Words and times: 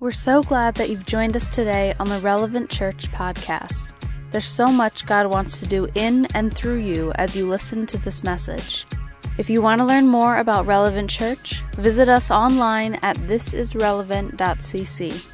We're 0.00 0.12
so 0.12 0.44
glad 0.44 0.76
that 0.76 0.90
you've 0.90 1.06
joined 1.06 1.34
us 1.34 1.48
today 1.48 1.92
on 1.98 2.08
the 2.08 2.20
Relevant 2.20 2.70
Church 2.70 3.10
podcast. 3.10 3.90
There's 4.30 4.46
so 4.46 4.68
much 4.68 5.06
God 5.06 5.26
wants 5.26 5.58
to 5.58 5.66
do 5.66 5.88
in 5.96 6.26
and 6.36 6.54
through 6.54 6.76
you 6.76 7.10
as 7.16 7.34
you 7.34 7.48
listen 7.48 7.84
to 7.86 7.98
this 7.98 8.22
message. 8.22 8.86
If 9.38 9.50
you 9.50 9.60
want 9.60 9.80
to 9.80 9.84
learn 9.84 10.06
more 10.06 10.36
about 10.36 10.66
Relevant 10.66 11.10
Church, 11.10 11.64
visit 11.78 12.08
us 12.08 12.30
online 12.30 12.94
at 13.02 13.16
thisisrelevant.cc. 13.16 15.26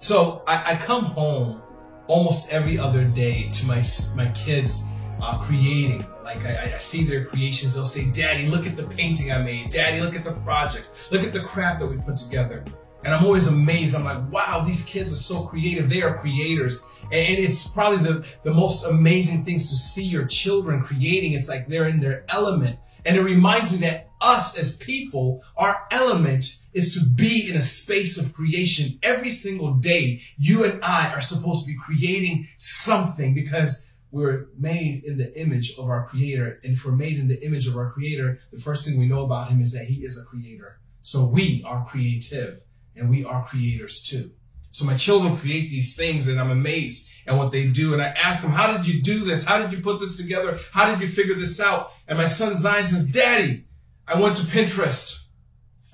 So 0.00 0.42
I, 0.48 0.72
I 0.72 0.76
come 0.78 1.04
home 1.04 1.62
almost 2.08 2.52
every 2.52 2.76
other 2.76 3.04
day 3.04 3.50
to 3.52 3.66
my 3.66 3.84
my 4.16 4.32
kids 4.34 4.82
uh, 5.22 5.38
creating. 5.38 6.04
Like 6.36 6.46
I, 6.46 6.74
I, 6.74 6.78
see 6.78 7.04
their 7.04 7.26
creations, 7.26 7.74
they'll 7.74 7.84
say, 7.84 8.10
"Daddy, 8.10 8.46
look 8.46 8.66
at 8.66 8.76
the 8.76 8.84
painting 8.84 9.32
I 9.32 9.42
made. 9.42 9.70
Daddy, 9.70 10.00
look 10.00 10.14
at 10.14 10.24
the 10.24 10.32
project. 10.32 10.86
Look 11.10 11.22
at 11.22 11.32
the 11.32 11.40
craft 11.40 11.80
that 11.80 11.86
we 11.86 11.96
put 11.98 12.16
together." 12.16 12.64
And 13.04 13.12
I'm 13.12 13.24
always 13.24 13.48
amazed. 13.48 13.94
I'm 13.94 14.04
like, 14.04 14.30
"Wow, 14.30 14.64
these 14.64 14.84
kids 14.84 15.12
are 15.12 15.16
so 15.16 15.42
creative. 15.42 15.90
They 15.90 16.02
are 16.02 16.18
creators." 16.18 16.84
And, 17.10 17.38
it's 17.38 17.66
probably 17.68 17.98
the 17.98 18.24
the 18.44 18.54
most 18.54 18.86
amazing 18.86 19.44
things 19.44 19.68
to 19.70 19.76
see 19.76 20.04
your 20.04 20.24
children 20.24 20.82
creating. 20.82 21.32
It's 21.32 21.48
like 21.48 21.68
they're 21.68 21.88
in 21.88 22.00
their 22.00 22.24
element, 22.28 22.78
and 23.04 23.16
it 23.16 23.22
reminds 23.22 23.72
me 23.72 23.78
that 23.78 24.08
us 24.20 24.56
as 24.56 24.76
people, 24.76 25.42
our 25.56 25.86
element 25.90 26.58
is 26.72 26.94
to 26.94 27.04
be 27.04 27.50
in 27.50 27.56
a 27.56 27.62
space 27.62 28.18
of 28.18 28.32
creation 28.32 28.98
every 29.02 29.30
single 29.30 29.74
day. 29.74 30.22
You 30.38 30.64
and 30.64 30.82
I 30.82 31.12
are 31.12 31.20
supposed 31.20 31.66
to 31.66 31.72
be 31.72 31.78
creating 31.78 32.48
something 32.56 33.34
because 33.34 33.86
we're 34.12 34.48
made 34.58 35.04
in 35.04 35.16
the 35.16 35.40
image 35.40 35.76
of 35.78 35.86
our 35.88 36.06
creator. 36.06 36.60
And 36.62 36.74
if 36.74 36.84
we're 36.84 36.92
made 36.92 37.18
in 37.18 37.28
the 37.28 37.44
image 37.44 37.66
of 37.66 37.76
our 37.76 37.90
creator, 37.90 38.38
the 38.52 38.60
first 38.60 38.86
thing 38.86 38.98
we 38.98 39.08
know 39.08 39.24
about 39.24 39.48
him 39.48 39.60
is 39.60 39.72
that 39.72 39.86
he 39.86 40.04
is 40.04 40.20
a 40.20 40.24
creator. 40.24 40.78
So 41.00 41.26
we 41.26 41.64
are 41.66 41.84
creative 41.86 42.60
and 42.94 43.08
we 43.08 43.24
are 43.24 43.44
creators 43.44 44.02
too. 44.02 44.30
So 44.70 44.84
my 44.84 44.96
children 44.96 45.36
create 45.38 45.70
these 45.70 45.96
things 45.96 46.28
and 46.28 46.38
I'm 46.38 46.50
amazed 46.50 47.08
at 47.26 47.36
what 47.36 47.52
they 47.52 47.68
do. 47.68 47.94
And 47.94 48.02
I 48.02 48.08
ask 48.08 48.42
them, 48.42 48.52
how 48.52 48.76
did 48.76 48.86
you 48.86 49.02
do 49.02 49.20
this? 49.20 49.46
How 49.46 49.60
did 49.60 49.72
you 49.72 49.82
put 49.82 49.98
this 49.98 50.18
together? 50.18 50.58
How 50.72 50.90
did 50.90 51.00
you 51.00 51.08
figure 51.08 51.34
this 51.34 51.58
out? 51.58 51.92
And 52.06 52.18
my 52.18 52.26
son 52.26 52.54
Zion 52.54 52.84
says, 52.84 53.10
daddy, 53.10 53.64
I 54.06 54.20
went 54.20 54.36
to 54.36 54.42
Pinterest. 54.42 55.24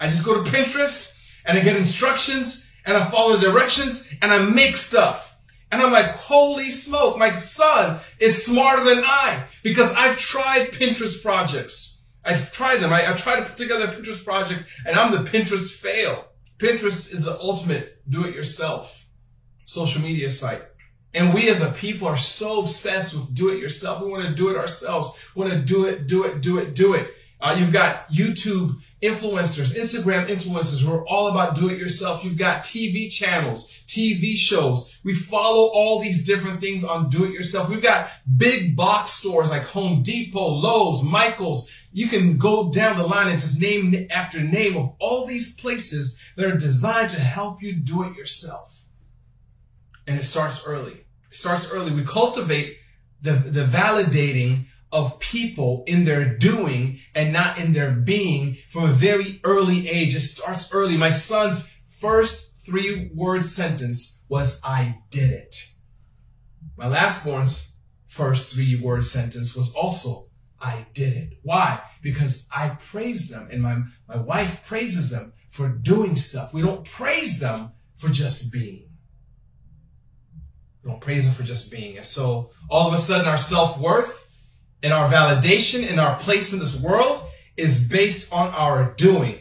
I 0.00 0.08
just 0.08 0.24
go 0.24 0.42
to 0.42 0.50
Pinterest 0.50 1.14
and 1.44 1.56
I 1.56 1.62
get 1.62 1.76
instructions 1.76 2.68
and 2.84 2.96
I 2.96 3.04
follow 3.04 3.38
directions 3.38 4.12
and 4.20 4.32
I 4.32 4.38
make 4.38 4.76
stuff. 4.76 5.27
And 5.70 5.82
I'm 5.82 5.92
like, 5.92 6.06
holy 6.06 6.70
smoke, 6.70 7.18
my 7.18 7.34
son 7.34 8.00
is 8.18 8.44
smarter 8.44 8.84
than 8.84 9.04
I 9.04 9.44
because 9.62 9.92
I've 9.92 10.18
tried 10.18 10.68
Pinterest 10.72 11.22
projects. 11.22 12.00
I've 12.24 12.52
tried 12.52 12.78
them. 12.78 12.92
I, 12.92 13.02
have 13.02 13.22
tried 13.22 13.40
to 13.40 13.46
put 13.46 13.56
together 13.56 13.84
a 13.84 13.88
Pinterest 13.88 14.24
project 14.24 14.64
and 14.86 14.98
I'm 14.98 15.12
the 15.12 15.30
Pinterest 15.30 15.72
fail. 15.72 16.26
Pinterest 16.58 17.12
is 17.12 17.24
the 17.24 17.38
ultimate 17.38 18.02
do-it-yourself 18.08 19.06
social 19.64 20.00
media 20.00 20.30
site. 20.30 20.62
And 21.12 21.34
we 21.34 21.50
as 21.50 21.62
a 21.62 21.70
people 21.72 22.08
are 22.08 22.16
so 22.16 22.60
obsessed 22.60 23.14
with 23.14 23.34
do-it-yourself. 23.34 24.02
We 24.02 24.10
want 24.10 24.26
to 24.26 24.34
do 24.34 24.48
it 24.48 24.56
ourselves. 24.56 25.18
We 25.34 25.44
want 25.44 25.52
to 25.52 25.60
do 25.60 25.84
it, 25.84 26.06
do 26.06 26.24
it, 26.24 26.40
do 26.40 26.58
it, 26.58 26.74
do 26.74 26.94
it. 26.94 27.14
Uh, 27.40 27.54
you've 27.58 27.72
got 27.72 28.10
YouTube 28.10 28.80
influencers, 29.02 29.76
Instagram 29.76 30.26
influencers 30.26 30.82
who 30.82 30.92
are 30.92 31.06
all 31.06 31.28
about 31.28 31.54
do 31.54 31.68
it 31.68 31.78
yourself. 31.78 32.24
You've 32.24 32.36
got 32.36 32.64
TV 32.64 33.10
channels, 33.10 33.72
TV 33.86 34.34
shows. 34.34 34.96
We 35.04 35.14
follow 35.14 35.68
all 35.68 36.00
these 36.00 36.26
different 36.26 36.60
things 36.60 36.84
on 36.84 37.08
do 37.08 37.24
it 37.24 37.32
yourself. 37.32 37.68
We've 37.68 37.82
got 37.82 38.10
big 38.36 38.74
box 38.74 39.12
stores 39.12 39.50
like 39.50 39.62
Home 39.64 40.02
Depot, 40.02 40.48
Lowe's, 40.48 41.02
Michael's. 41.02 41.70
You 41.92 42.08
can 42.08 42.38
go 42.38 42.72
down 42.72 42.98
the 42.98 43.06
line 43.06 43.28
and 43.28 43.40
just 43.40 43.60
name 43.60 44.08
after 44.10 44.40
name 44.40 44.76
of 44.76 44.94
all 44.98 45.26
these 45.26 45.54
places 45.54 46.20
that 46.36 46.46
are 46.46 46.56
designed 46.56 47.10
to 47.10 47.20
help 47.20 47.62
you 47.62 47.74
do 47.74 48.02
it 48.02 48.16
yourself. 48.16 48.84
And 50.06 50.18
it 50.18 50.24
starts 50.24 50.66
early. 50.66 51.04
It 51.28 51.34
starts 51.34 51.70
early. 51.70 51.92
We 51.92 52.02
cultivate 52.02 52.78
the, 53.22 53.32
the 53.32 53.64
validating 53.64 54.66
of 54.90 55.18
people 55.20 55.84
in 55.86 56.04
their 56.04 56.36
doing 56.36 56.98
and 57.14 57.32
not 57.32 57.58
in 57.58 57.72
their 57.72 57.90
being 57.90 58.56
from 58.70 58.88
a 58.88 58.92
very 58.92 59.40
early 59.44 59.88
age. 59.88 60.14
It 60.14 60.20
starts 60.20 60.72
early. 60.72 60.96
My 60.96 61.10
son's 61.10 61.70
first 61.98 62.54
three 62.64 63.10
word 63.14 63.44
sentence 63.44 64.22
was, 64.28 64.60
I 64.64 64.98
did 65.10 65.30
it. 65.30 65.56
My 66.76 66.86
lastborn's 66.86 67.72
first 68.06 68.54
three 68.54 68.80
word 68.80 69.04
sentence 69.04 69.54
was 69.54 69.74
also, 69.74 70.28
I 70.60 70.86
did 70.94 71.16
it. 71.16 71.38
Why? 71.42 71.82
Because 72.02 72.48
I 72.54 72.70
praise 72.70 73.30
them 73.30 73.48
and 73.50 73.62
my, 73.62 73.82
my 74.08 74.16
wife 74.16 74.66
praises 74.66 75.10
them 75.10 75.32
for 75.50 75.68
doing 75.68 76.16
stuff. 76.16 76.54
We 76.54 76.62
don't 76.62 76.84
praise 76.84 77.40
them 77.40 77.72
for 77.96 78.08
just 78.08 78.52
being. 78.52 78.88
We 80.82 80.90
don't 80.90 81.00
praise 81.00 81.24
them 81.24 81.34
for 81.34 81.42
just 81.42 81.70
being. 81.70 81.96
And 81.96 82.06
so 82.06 82.50
all 82.70 82.88
of 82.88 82.94
a 82.94 82.98
sudden 82.98 83.26
our 83.26 83.38
self-worth 83.38 84.27
and 84.82 84.92
our 84.92 85.10
validation 85.10 85.88
and 85.88 86.00
our 86.00 86.18
place 86.18 86.52
in 86.52 86.58
this 86.58 86.80
world 86.80 87.28
is 87.56 87.88
based 87.88 88.32
on 88.32 88.48
our 88.54 88.94
doing. 88.96 89.38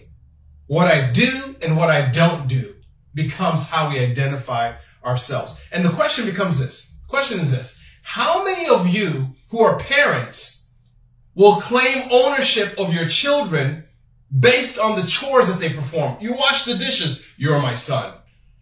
What 0.68 0.88
I 0.88 1.12
do 1.12 1.56
and 1.62 1.78
what 1.78 1.90
I 1.90 2.09
don't 2.09 2.48
do 2.48 2.75
becomes 3.14 3.66
how 3.66 3.90
we 3.90 4.00
identify 4.00 4.74
ourselves. 5.06 5.59
And 5.72 5.86
the 5.86 5.90
question 5.90 6.25
becomes 6.25 6.59
this. 6.59 6.94
question 7.08 7.40
is 7.40 7.52
this. 7.52 7.80
How 8.02 8.44
many 8.44 8.68
of 8.68 8.88
you 8.88 9.36
who 9.50 9.62
are 9.62 9.80
parents 9.80 10.68
will 11.36 11.62
claim 11.62 12.09
ownership 12.12 12.78
of 12.78 12.94
your 12.94 13.08
children 13.08 13.86
based 14.38 14.80
on 14.80 15.00
the 15.00 15.08
chores 15.08 15.48
that 15.48 15.59
they 15.59 15.72
perform? 15.72 16.18
You 16.19 16.34
wash 16.34 16.66
the 16.66 16.75
dishes. 16.75 17.25
You're 17.38 17.62
my 17.62 17.75
son. 17.75 18.14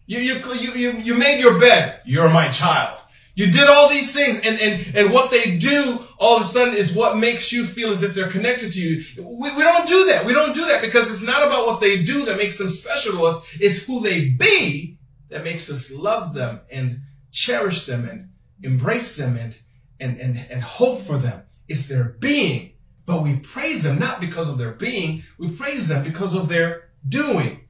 You, 0.06 0.19
you, 0.19 0.36
you, 0.53 0.72
you, 0.74 0.92
you 1.00 1.16
made 1.16 1.40
your 1.40 1.59
bed. 1.59 2.02
You're 2.06 2.30
my 2.30 2.50
child. 2.50 3.00
You 3.35 3.51
did 3.51 3.68
all 3.68 3.90
these 3.90 4.16
things 4.16 4.40
and, 4.46 4.59
and, 4.59 4.96
and 4.96 5.12
what 5.12 5.29
they 5.29 5.57
do 5.57 6.00
all 6.18 6.38
of 6.38 6.44
a 6.44 6.46
sudden 6.46 6.73
is 6.73 6.96
what 6.96 7.18
makes 7.18 7.51
you 7.51 7.66
feel 7.66 7.90
as 7.90 8.01
if 8.01 8.16
they're 8.16 8.29
connected 8.29 8.72
to 8.72 8.79
you. 8.79 9.03
We, 9.18 9.56
we 9.56 9.62
don't 9.62 9.88
do 9.88 10.06
that. 10.06 10.25
We 10.25 10.31
don't 10.31 10.53
do 10.53 10.66
that 10.68 10.81
because 10.81 11.09
it's 11.12 11.22
not 11.22 11.45
about 11.45 11.68
what 11.68 11.81
they 11.81 12.03
do 12.03 12.25
that 12.25 12.38
makes 12.38 12.57
them 12.57 12.69
special 12.69 13.12
to 13.13 13.25
us. 13.25 13.45
It's 13.59 13.85
who 13.85 14.00
they 14.00 14.29
be 14.29 14.97
that 15.29 15.44
makes 15.44 15.69
us 15.69 15.94
love 15.94 16.34
them 16.34 16.62
and 16.72 17.01
cherish 17.31 17.85
them 17.85 18.07
and 18.07 18.29
embrace 18.63 19.18
them 19.18 19.35
and, 19.35 19.57
and, 20.00 20.18
and, 20.18 20.38
and 20.50 20.63
hope 20.63 21.01
for 21.01 21.18
them. 21.18 21.44
It's 21.68 21.90
their 21.90 22.16
being, 22.19 22.72
but 23.06 23.22
we 23.22 23.38
praise 23.38 23.84
them 23.84 24.00
not 24.00 24.22
because 24.22 24.50
of 24.50 24.57
their 24.57 24.72
being. 24.72 25.24
We 25.38 25.50
praise 25.51 25.90
them 25.90 26.06
because 26.06 26.34
of 26.34 26.47
their 26.47 26.90
doing. 27.07 27.68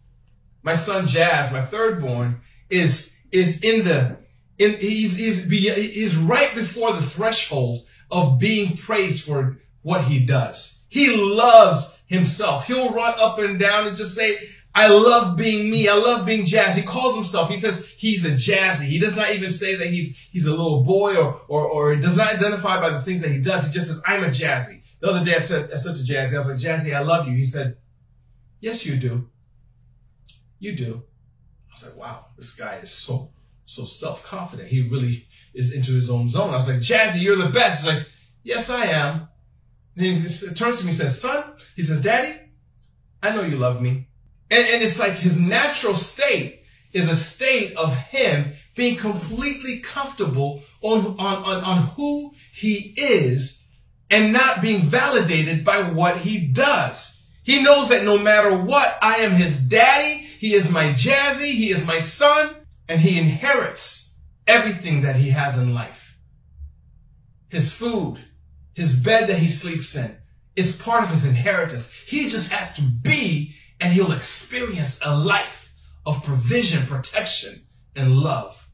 My 0.62 0.75
son 0.75 1.08
Jazz, 1.08 1.52
my 1.52 1.64
third 1.64 2.02
born, 2.02 2.42
is, 2.70 3.16
is 3.31 3.64
in 3.64 3.84
the, 3.84 4.18
in, 4.58 4.76
he's, 4.78 5.18
he's, 5.18 5.50
he's 5.50 6.16
right 6.16 6.54
before 6.56 6.94
the 6.94 7.02
threshold 7.02 7.86
of 8.12 8.40
being 8.40 8.78
praised 8.78 9.24
for 9.24 9.58
what 9.82 10.06
he 10.06 10.26
does. 10.26 10.84
He 10.88 11.16
loves 11.16 11.98
himself. 12.06 12.68
He'll 12.68 12.94
run 12.94 13.16
up 13.20 13.40
and 13.40 13.60
down 13.60 13.88
and 13.88 13.98
just 13.98 14.16
say, 14.16 14.38
I 14.74 14.88
love 14.90 15.38
being 15.38 15.72
me. 15.72 15.88
I 15.88 15.96
love 15.96 16.26
being 16.26 16.46
jazzy. 16.46 16.76
He 16.76 16.82
calls 16.84 17.16
himself, 17.16 17.50
he 17.50 17.58
says 17.58 17.88
he's 17.98 18.26
a 18.26 18.32
jazzy. 18.32 18.86
He 18.86 19.00
does 19.00 19.16
not 19.16 19.32
even 19.32 19.52
say 19.52 19.76
that 19.76 19.88
he's, 19.88 20.18
he's 20.18 20.46
a 20.46 20.52
little 20.52 20.84
boy 20.84 21.16
or, 21.18 21.42
or, 21.48 21.66
or 21.66 21.96
does 21.96 22.18
not 22.18 22.34
identify 22.34 22.80
by 22.80 22.90
the 22.90 23.02
things 23.02 23.22
that 23.22 23.32
he 23.32 23.40
does. 23.40 23.68
He 23.68 23.74
just 23.74 23.88
says, 23.88 24.02
I'm 24.06 24.24
a 24.24 24.28
jazzy. 24.28 24.82
The 25.00 25.08
other 25.08 25.26
day 25.26 25.36
I 25.36 25.42
said, 25.42 25.72
I 25.72 25.76
said 25.76 25.96
to 25.98 26.02
Jazzy, 26.02 26.34
I 26.34 26.40
was 26.40 26.48
like, 26.48 26.58
Jazzy, 26.58 26.96
I 26.96 27.02
love 27.02 27.28
you. 27.28 27.36
He 27.36 27.44
said, 27.44 27.78
yes, 28.60 28.86
you 28.86 28.96
do. 28.96 29.30
You 30.60 30.76
do. 30.76 31.04
I 31.70 31.74
was 31.74 31.86
like, 31.86 31.96
wow, 31.96 32.26
this 32.38 32.56
guy 32.56 32.78
is 32.78 32.92
so 32.92 33.30
so 33.66 33.86
self-confident. 33.86 34.70
He 34.70 34.88
really 34.88 35.28
is 35.53 35.74
into 35.74 35.92
his 35.92 36.09
own 36.09 36.30
zone. 36.30 36.52
I 36.52 36.58
was 36.58 36.68
like, 36.68 36.78
Jazzy, 36.78 37.22
you're 37.22 37.36
the 37.36 37.50
best. 37.50 37.84
He's 37.84 37.94
like, 37.94 38.09
yes, 38.44 38.70
I 38.70 38.86
am. 38.86 39.28
And 39.98 40.06
he 40.06 40.53
turns 40.53 40.80
to 40.80 40.84
me 40.84 40.90
and 40.90 40.98
says, 40.98 41.20
son, 41.20 41.53
he 41.75 41.81
says, 41.81 42.02
daddy, 42.02 42.38
I 43.24 43.34
know 43.34 43.42
you 43.42 43.58
love 43.58 43.81
me. 43.81 44.08
And, 44.52 44.68
and 44.68 44.84
it's 44.84 45.00
like 45.00 45.14
his 45.14 45.40
natural 45.40 45.95
state 45.95 46.62
is 46.94 47.10
a 47.10 47.16
state 47.16 47.75
of 47.75 47.95
him 47.95 48.54
being 48.75 48.98
completely 48.98 49.80
comfortable 49.80 50.63
on, 50.81 51.18
on, 51.18 51.44
on, 51.44 51.63
on 51.63 51.84
who 51.95 52.34
he 52.54 52.94
is 52.98 53.63
and 54.12 54.31
not 54.31 54.62
being 54.62 54.81
validated 54.81 55.66
by 55.66 55.81
what 55.81 56.18
he 56.18 56.45
does. 56.45 57.24
He 57.44 57.63
knows 57.63 57.89
that 57.89 58.04
no 58.04 58.18
matter 58.18 58.56
what, 58.56 58.98
I 59.01 59.18
am 59.18 59.31
his 59.31 59.62
daddy. 59.62 60.28
He 60.39 60.54
is 60.54 60.72
my 60.72 60.89
jazzy. 60.89 61.51
He 61.54 61.69
is 61.69 61.88
my 61.88 62.00
son 62.00 62.54
and 62.88 63.02
he 63.02 63.20
inherits 63.20 64.14
everything 64.48 65.02
that 65.02 65.16
he 65.16 65.30
has 65.30 65.58
in 65.58 65.74
life. 65.74 66.18
His 67.50 67.72
food, 67.72 68.20
his 68.74 69.00
bed 69.00 69.28
that 69.30 69.40
he 69.40 69.50
sleeps 69.50 69.96
in 69.96 70.18
is 70.56 70.82
part 70.82 71.04
of 71.04 71.10
his 71.10 71.26
inheritance. 71.26 71.92
He 71.92 72.28
just 72.30 72.52
has 72.52 72.74
to 72.74 72.82
be 72.82 73.56
and 73.80 73.92
he'll 73.92 74.12
experience 74.12 75.00
a 75.04 75.16
life 75.16 75.74
of 76.06 76.24
provision, 76.24 76.86
protection, 76.86 77.66
and 77.96 78.16
love 78.16 78.70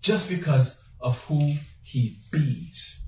just 0.00 0.28
because 0.28 0.82
of 1.00 1.18
who 1.24 1.54
he 1.82 2.18
bees. 2.30 3.06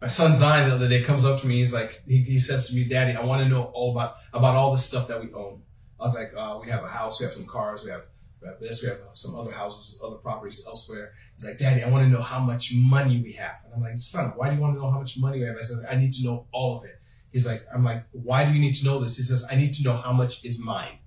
My 0.00 0.08
son 0.08 0.34
Zion 0.34 0.68
the 0.68 0.74
other 0.74 0.88
day 0.88 1.02
comes 1.02 1.24
up 1.24 1.40
to 1.40 1.46
me. 1.46 1.58
He's 1.58 1.72
like, 1.72 2.02
he, 2.06 2.22
he 2.22 2.38
says 2.38 2.68
to 2.68 2.74
me, 2.74 2.84
Daddy, 2.84 3.16
I 3.16 3.24
want 3.24 3.42
to 3.42 3.48
know 3.48 3.64
all 3.72 3.92
about, 3.92 4.16
about 4.32 4.56
all 4.56 4.72
the 4.72 4.78
stuff 4.78 5.08
that 5.08 5.22
we 5.22 5.32
own. 5.32 5.62
I 5.98 6.04
was 6.04 6.14
like, 6.14 6.32
uh, 6.36 6.58
we 6.62 6.70
have 6.70 6.84
a 6.84 6.88
house, 6.88 7.20
we 7.20 7.24
have 7.24 7.34
some 7.34 7.46
cars, 7.46 7.84
we 7.84 7.90
have 7.90 8.04
we 8.44 8.50
have 8.50 8.60
this, 8.60 8.82
we 8.82 8.88
have 8.88 8.98
uh, 8.98 9.14
some 9.14 9.34
other 9.34 9.50
houses, 9.50 9.98
other 10.04 10.16
properties 10.16 10.62
elsewhere. 10.66 11.12
He's 11.34 11.46
like, 11.46 11.56
Daddy, 11.56 11.82
I 11.82 11.88
want 11.88 12.04
to 12.04 12.10
know 12.10 12.20
how 12.20 12.38
much 12.38 12.72
money 12.74 13.22
we 13.22 13.32
have. 13.32 13.54
And 13.64 13.74
I'm 13.74 13.80
like, 13.80 13.96
son, 13.96 14.32
why 14.36 14.50
do 14.50 14.56
you 14.56 14.60
want 14.60 14.74
to 14.74 14.80
know 14.80 14.90
how 14.90 14.98
much 14.98 15.16
money 15.16 15.38
we 15.38 15.46
have? 15.46 15.56
I 15.56 15.62
said, 15.62 15.78
I 15.90 15.96
need 15.96 16.12
to 16.14 16.24
know 16.24 16.46
all 16.52 16.76
of 16.78 16.84
it. 16.84 17.00
He's 17.32 17.46
like, 17.46 17.62
I'm 17.74 17.82
like, 17.82 18.02
why 18.12 18.44
do 18.44 18.52
you 18.52 18.60
need 18.60 18.74
to 18.74 18.84
know 18.84 19.00
this? 19.00 19.16
He 19.16 19.22
says, 19.22 19.46
I 19.50 19.56
need 19.56 19.72
to 19.74 19.82
know 19.82 19.96
how 19.96 20.12
much 20.12 20.44
is 20.44 20.62
mine. 20.62 20.98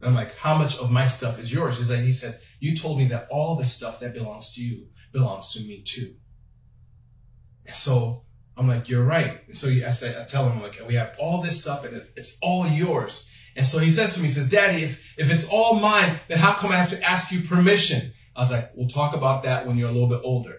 And 0.00 0.08
I'm 0.08 0.14
like, 0.14 0.34
how 0.36 0.56
much 0.56 0.78
of 0.78 0.90
my 0.90 1.06
stuff 1.06 1.38
is 1.38 1.52
yours? 1.52 1.76
He's 1.76 1.90
like, 1.90 2.00
he 2.00 2.12
said, 2.12 2.40
you 2.58 2.74
told 2.74 2.98
me 2.98 3.04
that 3.08 3.28
all 3.30 3.56
the 3.56 3.66
stuff 3.66 4.00
that 4.00 4.14
belongs 4.14 4.54
to 4.54 4.62
you 4.62 4.86
belongs 5.12 5.52
to 5.52 5.60
me 5.60 5.82
too. 5.82 6.14
And 7.66 7.76
So 7.76 8.24
I'm 8.56 8.66
like, 8.66 8.88
you're 8.88 9.04
right. 9.04 9.40
So 9.52 9.68
I 9.68 9.90
said, 9.90 10.16
I 10.16 10.24
tell 10.24 10.48
him 10.48 10.62
like, 10.62 10.80
we 10.88 10.94
have 10.94 11.16
all 11.18 11.42
this 11.42 11.60
stuff 11.60 11.84
and 11.84 12.02
it's 12.16 12.38
all 12.40 12.66
yours. 12.66 13.28
And 13.56 13.66
so 13.66 13.78
he 13.78 13.90
says 13.90 14.14
to 14.14 14.20
me, 14.20 14.28
he 14.28 14.34
says, 14.34 14.50
Daddy, 14.50 14.84
if, 14.84 15.02
if 15.16 15.32
it's 15.32 15.48
all 15.48 15.76
mine, 15.76 16.20
then 16.28 16.38
how 16.38 16.52
come 16.52 16.70
I 16.70 16.76
have 16.76 16.90
to 16.90 17.02
ask 17.02 17.32
you 17.32 17.40
permission? 17.40 18.12
I 18.36 18.40
was 18.40 18.52
like, 18.52 18.70
we'll 18.74 18.88
talk 18.88 19.16
about 19.16 19.44
that 19.44 19.66
when 19.66 19.78
you're 19.78 19.88
a 19.88 19.92
little 19.92 20.08
bit 20.08 20.20
older. 20.22 20.58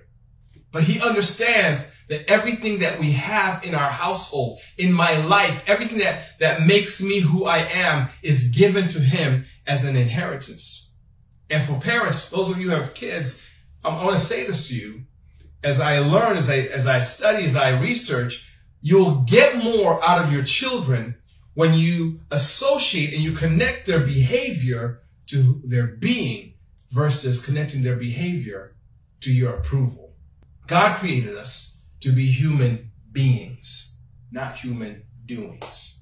But 0.72 0.84
he 0.84 1.00
understands 1.00 1.90
that 2.10 2.30
everything 2.30 2.80
that 2.80 3.00
we 3.00 3.12
have 3.12 3.64
in 3.64 3.76
our 3.76 3.90
household, 3.90 4.60
in 4.78 4.92
my 4.92 5.18
life, 5.26 5.64
everything 5.68 6.00
that, 6.00 6.40
that 6.40 6.62
makes 6.66 7.02
me 7.02 7.20
who 7.20 7.46
I 7.46 7.60
am 7.60 8.10
is 8.24 8.50
given 8.50 8.88
to 8.90 9.00
him 9.00 9.46
as 9.68 9.84
an 9.84 9.96
inheritance. 9.96 10.92
And 11.50 11.62
for 11.62 11.80
parents, 11.80 12.30
those 12.30 12.50
of 12.50 12.58
you 12.58 12.70
who 12.70 12.76
have 12.76 12.94
kids, 12.94 13.42
I 13.84 14.04
want 14.04 14.18
to 14.18 14.26
say 14.26 14.46
this 14.46 14.70
to 14.70 14.76
you. 14.76 15.04
As 15.64 15.80
I 15.80 16.00
learn, 16.00 16.38
as 16.38 16.50
I, 16.50 16.58
as 16.58 16.88
I 16.88 17.02
study, 17.02 17.44
as 17.44 17.56
I 17.56 17.80
research, 17.80 18.46
you'll 18.82 19.22
get 19.22 19.64
more 19.64 20.04
out 20.04 20.24
of 20.24 20.32
your 20.32 20.44
children 20.44 21.16
when 21.58 21.74
you 21.74 22.20
associate 22.30 23.16
and 23.16 23.24
you 23.24 23.32
connect 23.32 23.88
their 23.88 24.02
behavior 24.02 25.02
to 25.26 25.60
their 25.66 25.88
being 25.88 26.54
versus 26.92 27.44
connecting 27.44 27.82
their 27.82 27.96
behavior 27.96 28.76
to 29.20 29.34
your 29.34 29.56
approval. 29.56 30.14
God 30.68 30.98
created 30.98 31.36
us 31.36 31.80
to 32.02 32.12
be 32.12 32.28
human 32.28 32.92
beings, 33.12 33.98
not 34.32 34.56
human 34.58 35.02
doings. 35.26 36.00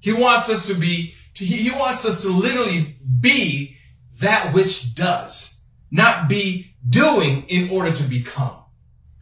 He 0.00 0.12
wants 0.12 0.50
us 0.50 0.66
to 0.66 0.74
be, 0.74 1.14
he 1.32 1.70
wants 1.70 2.04
us 2.04 2.20
to 2.20 2.28
literally 2.28 2.98
be 3.20 3.78
that 4.18 4.52
which 4.52 4.94
does, 4.94 5.62
not 5.90 6.28
be 6.28 6.74
doing 6.86 7.44
in 7.48 7.70
order 7.70 7.92
to 7.92 8.02
become. 8.02 8.64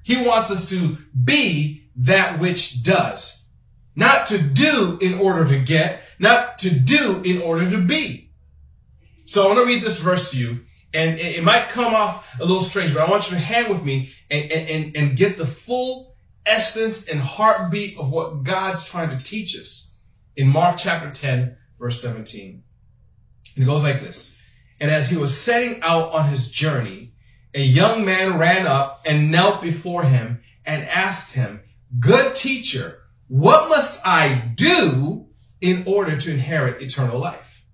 He 0.03 0.27
wants 0.27 0.51
us 0.51 0.69
to 0.71 0.99
be 1.23 1.89
that 1.95 2.41
which 2.41 2.83
does. 2.83 3.38
Not 3.99 4.29
to 4.29 4.41
do 4.41 4.97
in 5.01 5.15
order 5.19 5.45
to 5.45 5.59
get, 5.59 6.03
not 6.21 6.59
to 6.61 6.71
do 6.71 7.21
in 7.25 7.43
order 7.43 7.69
to 7.69 7.85
be. 7.85 8.31
So 9.25 9.43
I 9.43 9.47
want 9.49 9.59
to 9.59 9.67
read 9.67 9.83
this 9.83 9.99
verse 9.99 10.31
to 10.31 10.39
you, 10.39 10.61
and 10.95 11.19
it 11.19 11.43
might 11.43 11.69
come 11.71 11.93
off 11.93 12.25
a 12.39 12.45
little 12.45 12.63
strange, 12.63 12.95
but 12.95 13.05
I 13.05 13.11
want 13.11 13.29
you 13.29 13.37
to 13.37 13.43
hang 13.43 13.69
with 13.69 13.85
me 13.85 14.11
and, 14.31 14.53
and, 14.53 14.97
and 14.97 15.17
get 15.17 15.37
the 15.37 15.49
full 15.49 16.15
essence 16.47 17.09
and 17.09 17.19
heartbeat 17.19 17.99
of 17.99 18.13
what 18.13 18.45
God's 18.45 18.89
trying 18.89 19.19
to 19.19 19.25
teach 19.25 19.59
us 19.59 19.97
in 20.37 20.47
Mark 20.47 20.77
chapter 20.79 21.11
10, 21.11 21.57
verse 21.81 22.01
17. 22.01 22.63
And 23.57 23.65
it 23.65 23.67
goes 23.67 23.83
like 23.83 23.99
this. 23.99 24.39
And 24.79 24.93
as 24.93 25.11
he 25.11 25.17
was 25.17 25.37
setting 25.37 25.83
out 25.83 26.13
on 26.13 26.29
his 26.29 26.53
journey, 26.53 27.15
a 27.53 27.65
young 27.65 28.05
man 28.05 28.39
ran 28.39 28.65
up 28.65 29.01
and 29.05 29.33
knelt 29.33 29.61
before 29.61 30.05
him 30.05 30.41
and 30.65 30.89
asked 30.89 31.35
him, 31.35 31.63
Good 31.99 32.37
teacher, 32.37 33.01
what 33.29 33.69
must 33.69 34.07
I 34.07 34.35
do 34.55 35.27
in 35.61 35.85
order 35.87 36.17
to 36.19 36.31
inherit 36.33 36.83
eternal 36.83 37.19
life? 37.19 37.65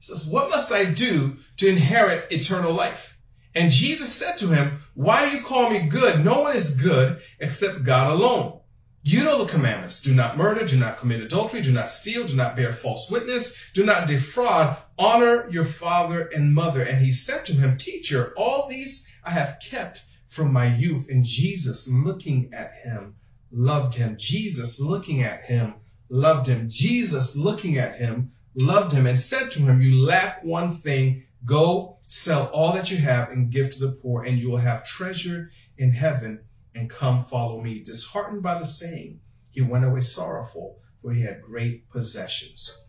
He 0.00 0.06
says, 0.06 0.26
What 0.26 0.50
must 0.50 0.72
I 0.72 0.86
do 0.86 1.36
to 1.58 1.68
inherit 1.68 2.32
eternal 2.32 2.72
life? 2.72 3.18
And 3.54 3.70
Jesus 3.70 4.12
said 4.12 4.36
to 4.38 4.48
him, 4.48 4.80
Why 4.94 5.28
do 5.28 5.36
you 5.36 5.42
call 5.42 5.70
me 5.70 5.86
good? 5.86 6.24
No 6.24 6.40
one 6.40 6.56
is 6.56 6.76
good 6.76 7.20
except 7.38 7.84
God 7.84 8.10
alone. 8.10 8.60
You 9.04 9.24
know 9.24 9.44
the 9.44 9.50
commandments. 9.50 10.00
Do 10.00 10.14
not 10.14 10.38
murder, 10.38 10.64
do 10.64 10.78
not 10.78 10.98
commit 10.98 11.20
adultery, 11.20 11.60
do 11.60 11.72
not 11.72 11.90
steal, 11.90 12.24
do 12.24 12.36
not 12.36 12.54
bear 12.54 12.72
false 12.72 13.10
witness, 13.10 13.56
do 13.74 13.84
not 13.84 14.06
defraud, 14.06 14.76
honor 14.96 15.50
your 15.50 15.64
father 15.64 16.28
and 16.28 16.54
mother. 16.54 16.82
And 16.82 17.04
he 17.04 17.10
said 17.10 17.44
to 17.46 17.52
him, 17.52 17.76
Teacher, 17.76 18.32
all 18.36 18.68
these 18.68 19.08
I 19.24 19.32
have 19.32 19.60
kept 19.60 20.04
from 20.28 20.52
my 20.52 20.66
youth. 20.66 21.10
And 21.10 21.24
Jesus, 21.24 21.88
looking 21.90 22.54
at 22.54 22.74
him, 22.84 23.16
loved 23.52 23.94
him. 23.94 24.16
Jesus, 24.18 24.80
looking 24.80 25.22
at 25.22 25.44
him, 25.44 25.74
loved 26.08 26.46
him. 26.46 26.68
Jesus, 26.68 27.36
looking 27.36 27.78
at 27.78 27.98
him, 27.98 28.32
loved 28.54 28.92
him 28.92 29.06
and 29.06 29.18
said 29.18 29.50
to 29.52 29.60
him, 29.60 29.80
You 29.80 30.04
lack 30.04 30.42
one 30.42 30.74
thing. 30.74 31.24
Go 31.44 31.98
sell 32.08 32.46
all 32.48 32.72
that 32.74 32.90
you 32.90 32.96
have 32.98 33.30
and 33.30 33.50
give 33.50 33.72
to 33.72 33.80
the 33.80 33.92
poor, 33.92 34.24
and 34.24 34.38
you 34.38 34.50
will 34.50 34.58
have 34.58 34.84
treasure 34.84 35.50
in 35.78 35.92
heaven. 35.92 36.40
And 36.74 36.88
come 36.88 37.22
follow 37.24 37.60
me. 37.60 37.80
Disheartened 37.80 38.42
by 38.42 38.58
the 38.58 38.66
saying, 38.66 39.20
he 39.50 39.60
went 39.60 39.84
away 39.84 40.00
sorrowful, 40.00 40.78
for 41.02 41.12
he 41.12 41.22
had 41.22 41.42
great 41.42 41.88
possessions. 41.90 42.82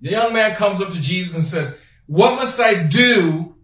The 0.00 0.10
young 0.10 0.32
man 0.32 0.54
comes 0.54 0.80
up 0.80 0.92
to 0.92 1.00
Jesus 1.00 1.34
and 1.34 1.44
says, 1.44 1.80
What 2.06 2.36
must 2.36 2.60
I 2.60 2.84
do 2.84 3.56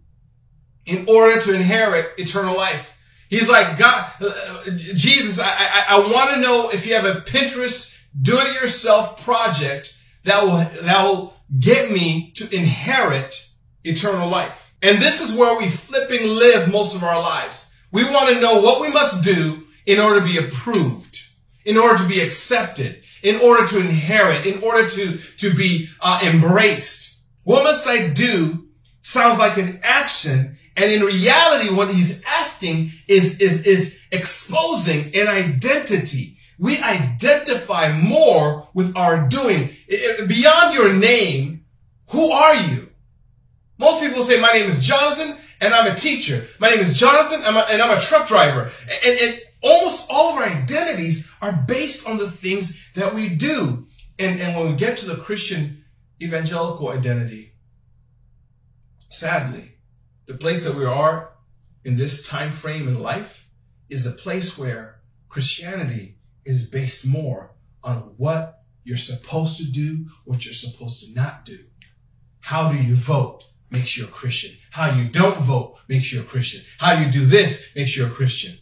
in 0.85 1.05
order 1.07 1.39
to 1.39 1.53
inherit 1.53 2.19
eternal 2.19 2.55
life? 2.55 2.93
He's 3.31 3.47
like, 3.47 3.77
God, 3.77 4.11
uh, 4.19 4.63
Jesus, 4.93 5.39
I, 5.39 5.47
I, 5.47 5.85
I 5.87 6.11
want 6.11 6.31
to 6.31 6.41
know 6.41 6.69
if 6.69 6.85
you 6.85 6.95
have 6.95 7.05
a 7.05 7.21
Pinterest 7.21 7.97
do-it-yourself 8.21 9.23
project 9.23 9.97
that 10.25 10.43
will, 10.43 10.57
that 10.85 11.03
will 11.05 11.33
get 11.57 11.89
me 11.89 12.31
to 12.35 12.53
inherit 12.53 13.47
eternal 13.85 14.27
life. 14.29 14.75
And 14.81 15.01
this 15.01 15.21
is 15.21 15.33
where 15.33 15.57
we 15.57 15.69
flipping 15.69 16.27
live 16.27 16.69
most 16.69 16.93
of 16.93 17.05
our 17.05 17.21
lives. 17.21 17.73
We 17.93 18.03
want 18.03 18.35
to 18.35 18.41
know 18.41 18.59
what 18.59 18.81
we 18.81 18.89
must 18.89 19.23
do 19.23 19.65
in 19.85 19.97
order 19.97 20.19
to 20.19 20.25
be 20.25 20.37
approved, 20.37 21.21
in 21.63 21.77
order 21.77 21.99
to 21.99 22.09
be 22.09 22.19
accepted, 22.19 23.01
in 23.23 23.39
order 23.39 23.65
to 23.65 23.79
inherit, 23.79 24.45
in 24.45 24.61
order 24.61 24.89
to, 24.89 25.17
to 25.37 25.53
be 25.53 25.87
uh, 26.01 26.19
embraced. 26.21 27.15
What 27.43 27.63
must 27.63 27.87
I 27.87 28.09
do 28.09 28.67
sounds 29.01 29.39
like 29.39 29.57
an 29.57 29.79
action 29.83 30.57
and 30.75 30.91
in 30.91 31.01
reality, 31.01 31.73
what 31.73 31.93
he's 31.93 32.23
asking 32.23 32.40
is, 32.63 33.39
is, 33.39 33.65
is 33.65 34.01
exposing 34.11 35.15
an 35.15 35.27
identity. 35.27 36.37
We 36.59 36.79
identify 36.79 37.91
more 37.91 38.67
with 38.73 38.95
our 38.95 39.27
doing. 39.27 39.71
Beyond 40.27 40.73
your 40.73 40.93
name, 40.93 41.65
who 42.09 42.31
are 42.31 42.55
you? 42.55 42.89
Most 43.77 44.01
people 44.01 44.23
say, 44.23 44.39
my 44.39 44.53
name 44.53 44.69
is 44.69 44.83
Jonathan 44.83 45.35
and 45.59 45.73
I'm 45.73 45.91
a 45.91 45.95
teacher. 45.95 46.45
My 46.59 46.69
name 46.69 46.79
is 46.79 46.97
Jonathan 46.97 47.41
and 47.43 47.81
I'm 47.81 47.97
a 47.97 48.01
truck 48.01 48.27
driver. 48.27 48.71
And, 49.03 49.19
and 49.19 49.41
almost 49.61 50.07
all 50.09 50.33
of 50.33 50.37
our 50.37 50.43
identities 50.43 51.31
are 51.41 51.63
based 51.67 52.07
on 52.07 52.17
the 52.17 52.29
things 52.29 52.79
that 52.95 53.15
we 53.15 53.29
do. 53.29 53.87
And, 54.19 54.39
and 54.39 54.55
when 54.55 54.71
we 54.71 54.77
get 54.77 54.97
to 54.97 55.05
the 55.07 55.15
Christian 55.15 55.83
evangelical 56.21 56.89
identity, 56.89 57.53
sadly, 59.09 59.71
the 60.27 60.35
place 60.35 60.63
that 60.65 60.75
we 60.75 60.85
are 60.85 61.30
in 61.83 61.95
this 61.95 62.27
time 62.27 62.51
frame 62.51 62.87
in 62.87 62.99
life 62.99 63.47
is 63.89 64.05
a 64.05 64.11
place 64.11 64.57
where 64.57 65.01
Christianity 65.29 66.17
is 66.45 66.69
based 66.69 67.05
more 67.05 67.51
on 67.83 68.13
what 68.17 68.63
you're 68.83 68.97
supposed 68.97 69.57
to 69.57 69.65
do, 69.65 70.05
what 70.25 70.45
you're 70.45 70.53
supposed 70.53 71.03
to 71.03 71.13
not 71.13 71.45
do. 71.45 71.59
How 72.39 72.71
do 72.71 72.77
you 72.77 72.95
vote 72.95 73.45
makes 73.71 73.97
you 73.97 74.05
a 74.05 74.09
Christian. 74.09 74.51
How 74.69 74.93
you 74.93 75.09
don't 75.09 75.37
vote 75.37 75.77
makes 75.87 76.11
you 76.11 76.21
a 76.21 76.25
Christian. 76.25 76.61
How 76.77 76.93
you 76.93 77.11
do 77.11 77.25
this 77.25 77.71
makes 77.75 77.95
you 77.95 78.05
a 78.05 78.09
Christian. 78.09 78.57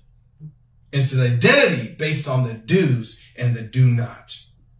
It's 0.91 1.13
an 1.13 1.21
identity 1.21 1.95
based 1.95 2.27
on 2.27 2.43
the 2.43 2.53
do's 2.53 3.21
and 3.35 3.55
the 3.55 3.61
do 3.63 3.87
not. 3.87 4.37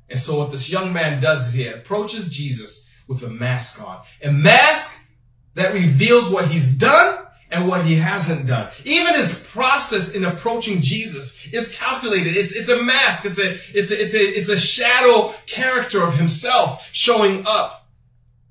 And 0.08 0.18
so 0.18 0.40
what 0.40 0.52
this 0.52 0.70
young 0.70 0.94
man 0.94 1.22
does 1.22 1.50
is 1.50 1.54
he 1.54 1.68
approaches 1.68 2.30
Jesus 2.30 2.90
with 3.08 3.24
a 3.24 3.30
mask 3.30 3.82
on. 3.82 4.02
A 4.24 4.32
mask 4.32 5.08
that 5.56 5.74
reveals 5.74 6.30
what 6.30 6.48
he's 6.48 6.78
done 6.78 7.19
and 7.52 7.68
what 7.68 7.86
he 7.86 7.96
hasn't 7.96 8.48
done. 8.48 8.70
Even 8.86 9.16
his 9.16 9.44
process 9.52 10.14
in 10.14 10.26
approaching 10.26 10.82
Jesus 10.82 11.48
is 11.52 11.76
calculated. 11.76 12.38
It's, 12.38 12.56
it's 12.56 12.70
a 12.70 12.84
mask. 12.84 13.26
It's 13.26 13.40
a, 13.40 13.58
it's 13.74 13.92
a, 13.92 14.04
it's 14.04 14.14
a, 14.14 14.20
it's 14.20 14.50
a 14.50 14.60
shadow 14.60 15.34
character 15.48 16.04
of 16.04 16.16
himself 16.16 16.90
showing 16.94 17.46
up. 17.48 17.88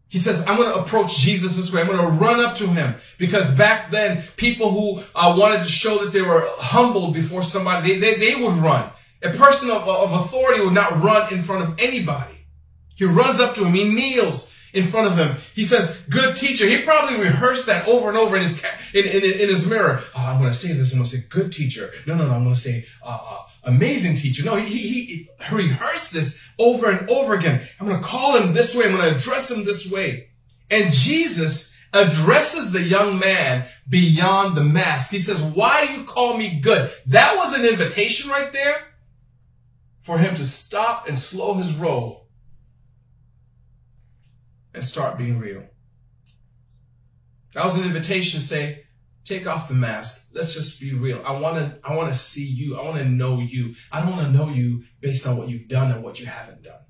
He 0.08 0.18
says, 0.18 0.42
I'm 0.46 0.56
going 0.56 0.72
to 0.72 0.80
approach 0.80 1.18
Jesus 1.18 1.56
this 1.56 1.72
way. 1.72 1.82
I'm 1.82 1.86
going 1.86 1.98
to 1.98 2.24
run 2.24 2.40
up 2.40 2.56
to 2.56 2.66
him 2.66 2.94
because 3.18 3.54
back 3.54 3.90
then 3.90 4.24
people 4.36 4.70
who 4.70 5.02
uh, 5.14 5.36
wanted 5.38 5.62
to 5.62 5.68
show 5.68 6.02
that 6.02 6.12
they 6.12 6.22
were 6.22 6.48
humbled 6.56 7.12
before 7.12 7.42
somebody, 7.42 7.92
they, 7.92 8.14
they, 8.14 8.14
they 8.14 8.42
would 8.42 8.54
run. 8.54 8.90
A 9.22 9.30
person 9.30 9.70
of, 9.70 9.86
of 9.86 10.12
authority 10.24 10.64
would 10.64 10.72
not 10.72 11.02
run 11.02 11.32
in 11.32 11.42
front 11.42 11.62
of 11.62 11.78
anybody. 11.78 12.34
He 12.94 13.04
runs 13.04 13.38
up 13.38 13.54
to 13.56 13.64
him. 13.64 13.74
He 13.74 13.84
kneels 13.84 14.54
in 14.72 14.84
front 14.84 15.06
of 15.06 15.16
him. 15.16 15.36
He 15.54 15.64
says, 15.64 16.00
good 16.08 16.36
teacher. 16.36 16.66
He 16.66 16.82
probably 16.82 17.18
rehearsed 17.18 17.66
that 17.66 17.88
over 17.88 18.08
and 18.08 18.18
over 18.18 18.36
in 18.36 18.42
his, 18.42 18.62
in, 18.94 19.04
in, 19.06 19.22
in 19.22 19.48
his 19.48 19.68
mirror. 19.68 20.02
Oh, 20.14 20.26
I'm 20.26 20.38
going 20.40 20.52
to 20.52 20.56
say 20.56 20.72
this. 20.72 20.92
I'm 20.92 20.98
going 20.98 21.10
to 21.10 21.16
say 21.16 21.24
good 21.28 21.52
teacher. 21.52 21.90
No, 22.06 22.14
no, 22.14 22.26
no. 22.26 22.34
I'm 22.34 22.44
going 22.44 22.54
to 22.54 22.60
say, 22.60 22.86
uh, 23.04 23.18
uh, 23.20 23.42
amazing 23.64 24.16
teacher. 24.16 24.44
No, 24.44 24.56
he, 24.56 24.76
he, 24.76 25.28
he 25.48 25.54
rehearsed 25.54 26.12
this 26.12 26.42
over 26.58 26.90
and 26.90 27.08
over 27.10 27.34
again. 27.34 27.66
I'm 27.80 27.88
going 27.88 28.00
to 28.00 28.06
call 28.06 28.36
him 28.36 28.52
this 28.52 28.74
way. 28.74 28.86
I'm 28.86 28.96
going 28.96 29.10
to 29.10 29.16
address 29.16 29.50
him 29.50 29.64
this 29.64 29.90
way. 29.90 30.30
And 30.70 30.92
Jesus 30.92 31.74
addresses 31.94 32.72
the 32.72 32.82
young 32.82 33.18
man 33.18 33.66
beyond 33.88 34.54
the 34.54 34.64
mask. 34.64 35.10
He 35.10 35.18
says, 35.18 35.40
why 35.40 35.86
do 35.86 35.92
you 35.94 36.04
call 36.04 36.36
me 36.36 36.60
good? 36.60 36.90
That 37.06 37.36
was 37.36 37.54
an 37.54 37.64
invitation 37.64 38.30
right 38.30 38.52
there 38.52 38.84
for 40.02 40.18
him 40.18 40.34
to 40.36 40.44
stop 40.44 41.08
and 41.08 41.18
slow 41.18 41.54
his 41.54 41.74
roll 41.74 42.27
and 44.74 44.84
start 44.84 45.18
being 45.18 45.38
real. 45.38 45.64
That 47.54 47.64
was 47.64 47.78
an 47.78 47.84
invitation 47.84 48.40
to 48.40 48.46
say, 48.46 48.84
take 49.24 49.46
off 49.46 49.68
the 49.68 49.74
mask. 49.74 50.28
Let's 50.32 50.54
just 50.54 50.80
be 50.80 50.94
real. 50.94 51.22
I 51.24 51.32
want 51.32 51.56
to, 51.56 51.78
I 51.84 51.94
want 51.94 52.12
to 52.12 52.18
see 52.18 52.46
you. 52.46 52.78
I 52.78 52.84
want 52.84 52.98
to 52.98 53.04
know 53.04 53.40
you. 53.40 53.74
I 53.90 54.00
don't 54.00 54.16
want 54.16 54.26
to 54.26 54.38
know 54.38 54.48
you 54.48 54.84
based 55.00 55.26
on 55.26 55.36
what 55.36 55.48
you've 55.48 55.68
done 55.68 55.90
and 55.90 56.02
what 56.02 56.20
you 56.20 56.26
haven't 56.26 56.62
done. 56.62 56.80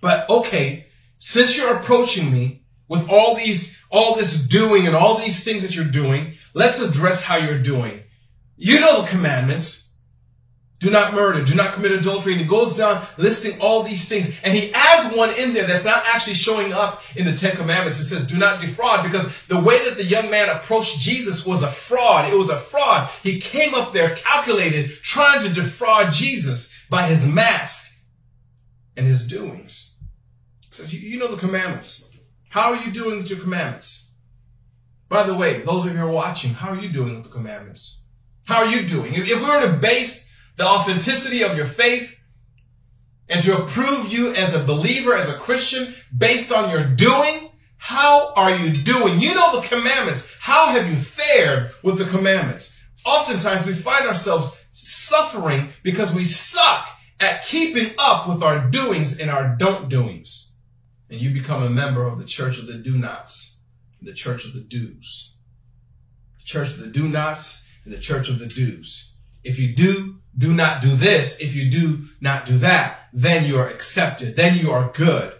But 0.00 0.28
okay, 0.28 0.88
since 1.18 1.56
you're 1.56 1.76
approaching 1.76 2.30
me 2.30 2.64
with 2.88 3.08
all 3.08 3.34
these, 3.34 3.82
all 3.90 4.14
this 4.14 4.46
doing 4.46 4.86
and 4.86 4.94
all 4.94 5.18
these 5.18 5.44
things 5.44 5.62
that 5.62 5.74
you're 5.74 5.84
doing, 5.84 6.34
let's 6.52 6.80
address 6.80 7.24
how 7.24 7.36
you're 7.36 7.62
doing. 7.62 8.02
You 8.56 8.80
know 8.80 9.02
the 9.02 9.08
commandments. 9.08 9.83
Do 10.84 10.90
not 10.90 11.14
murder. 11.14 11.42
Do 11.42 11.54
not 11.54 11.72
commit 11.72 11.92
adultery. 11.92 12.32
And 12.32 12.42
he 12.42 12.46
goes 12.46 12.76
down 12.76 13.06
listing 13.16 13.58
all 13.58 13.82
these 13.82 14.06
things. 14.06 14.38
And 14.44 14.52
he 14.52 14.70
adds 14.74 15.16
one 15.16 15.30
in 15.30 15.54
there 15.54 15.66
that's 15.66 15.86
not 15.86 16.04
actually 16.04 16.34
showing 16.34 16.74
up 16.74 17.00
in 17.16 17.24
the 17.24 17.34
Ten 17.34 17.56
Commandments. 17.56 17.98
It 17.98 18.04
says, 18.04 18.26
do 18.26 18.36
not 18.36 18.60
defraud 18.60 19.02
because 19.02 19.46
the 19.46 19.58
way 19.58 19.82
that 19.86 19.96
the 19.96 20.04
young 20.04 20.30
man 20.30 20.50
approached 20.50 21.00
Jesus 21.00 21.46
was 21.46 21.62
a 21.62 21.68
fraud. 21.68 22.30
It 22.30 22.36
was 22.36 22.50
a 22.50 22.58
fraud. 22.58 23.08
He 23.22 23.40
came 23.40 23.72
up 23.72 23.94
there 23.94 24.14
calculated, 24.14 24.90
trying 25.00 25.42
to 25.48 25.54
defraud 25.54 26.12
Jesus 26.12 26.76
by 26.90 27.06
his 27.06 27.26
mask 27.26 27.98
and 28.94 29.06
his 29.06 29.26
doings. 29.26 29.94
Says, 30.70 30.92
you 30.92 31.18
know 31.18 31.28
the 31.28 31.38
commandments. 31.38 32.10
How 32.50 32.74
are 32.74 32.84
you 32.84 32.92
doing 32.92 33.16
with 33.16 33.30
your 33.30 33.38
commandments? 33.38 34.10
By 35.08 35.22
the 35.22 35.34
way, 35.34 35.62
those 35.62 35.86
of 35.86 35.92
you 35.92 35.98
who 35.98 36.06
are 36.08 36.12
watching, 36.12 36.52
how 36.52 36.72
are 36.72 36.78
you 36.78 36.90
doing 36.90 37.14
with 37.14 37.24
the 37.24 37.30
commandments? 37.30 38.02
How 38.44 38.56
are 38.56 38.66
you 38.66 38.86
doing? 38.86 39.14
If 39.14 39.26
we 39.26 39.34
were 39.34 39.66
to 39.66 39.78
base 39.78 40.23
the 40.56 40.66
authenticity 40.66 41.42
of 41.42 41.56
your 41.56 41.66
faith 41.66 42.20
and 43.28 43.42
to 43.42 43.56
approve 43.56 44.12
you 44.12 44.34
as 44.34 44.54
a 44.54 44.62
believer, 44.62 45.14
as 45.14 45.28
a 45.28 45.34
Christian, 45.34 45.94
based 46.16 46.52
on 46.52 46.70
your 46.70 46.84
doing, 46.84 47.50
how 47.76 48.32
are 48.34 48.56
you 48.56 48.72
doing? 48.72 49.20
You 49.20 49.34
know 49.34 49.60
the 49.60 49.66
commandments. 49.66 50.34
How 50.40 50.66
have 50.68 50.88
you 50.88 50.96
fared 50.96 51.70
with 51.82 51.98
the 51.98 52.04
commandments? 52.04 52.78
Oftentimes 53.04 53.66
we 53.66 53.74
find 53.74 54.06
ourselves 54.06 54.58
suffering 54.72 55.70
because 55.82 56.14
we 56.14 56.24
suck 56.24 56.88
at 57.20 57.44
keeping 57.44 57.94
up 57.98 58.28
with 58.28 58.42
our 58.42 58.68
doings 58.70 59.18
and 59.20 59.30
our 59.30 59.56
don't 59.56 59.88
doings. 59.88 60.52
And 61.10 61.20
you 61.20 61.30
become 61.30 61.62
a 61.62 61.70
member 61.70 62.06
of 62.06 62.18
the 62.18 62.24
church 62.24 62.58
of 62.58 62.66
the 62.66 62.74
do 62.74 62.96
nots, 62.96 63.60
the 64.02 64.14
church 64.14 64.44
of 64.44 64.52
the 64.52 64.60
do's. 64.60 65.36
The 66.38 66.44
church 66.44 66.68
of 66.68 66.78
the 66.78 66.88
do 66.88 67.08
nots 67.08 67.66
and 67.84 67.92
the 67.92 67.98
church 67.98 68.28
of 68.28 68.38
the 68.38 68.46
do's. 68.46 69.13
If 69.44 69.58
you 69.58 69.74
do, 69.74 70.16
do 70.36 70.52
not 70.52 70.82
do 70.82 70.96
this. 70.96 71.40
If 71.40 71.54
you 71.54 71.70
do 71.70 72.06
not 72.20 72.46
do 72.46 72.58
that, 72.58 73.08
then 73.12 73.44
you 73.44 73.58
are 73.58 73.68
accepted. 73.68 74.34
Then 74.34 74.58
you 74.58 74.72
are 74.72 74.90
good. 74.92 75.32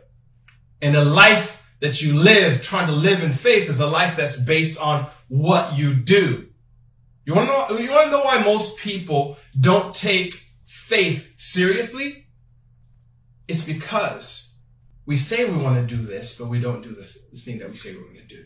And 0.81 0.95
the 0.95 1.05
life 1.05 1.63
that 1.81 2.01
you 2.01 2.15
live, 2.15 2.63
trying 2.63 2.87
to 2.87 2.93
live 2.93 3.23
in 3.23 3.33
faith 3.33 3.69
is 3.69 3.81
a 3.81 3.87
life 3.87 4.17
that's 4.17 4.41
based 4.41 4.81
on 4.81 5.07
what 5.29 5.77
you 5.77 5.95
do. 5.95 6.49
You 7.25 7.35
want 7.35 7.49
to 7.49 7.75
know, 7.75 7.81
you 7.81 7.91
want 7.91 8.07
to 8.07 8.11
know 8.11 8.23
why 8.23 8.43
most 8.43 8.79
people 8.79 9.39
don't 9.59 9.95
take 9.95 10.45
faith 10.67 11.33
seriously? 11.39 12.27
It's 13.49 13.65
because 13.65 14.55
we 15.07 15.17
say 15.17 15.49
we 15.49 15.57
want 15.57 15.89
to 15.89 15.97
do 15.97 16.03
this, 16.03 16.39
but 16.39 16.49
we 16.49 16.61
don't 16.61 16.83
do 16.83 16.91
the, 16.91 17.03
th- 17.03 17.25
the 17.33 17.41
thing 17.41 17.59
that 17.59 17.71
we 17.71 17.77
say 17.77 17.95
we're 17.95 18.03
going 18.03 18.17
to 18.17 18.27
do. 18.27 18.45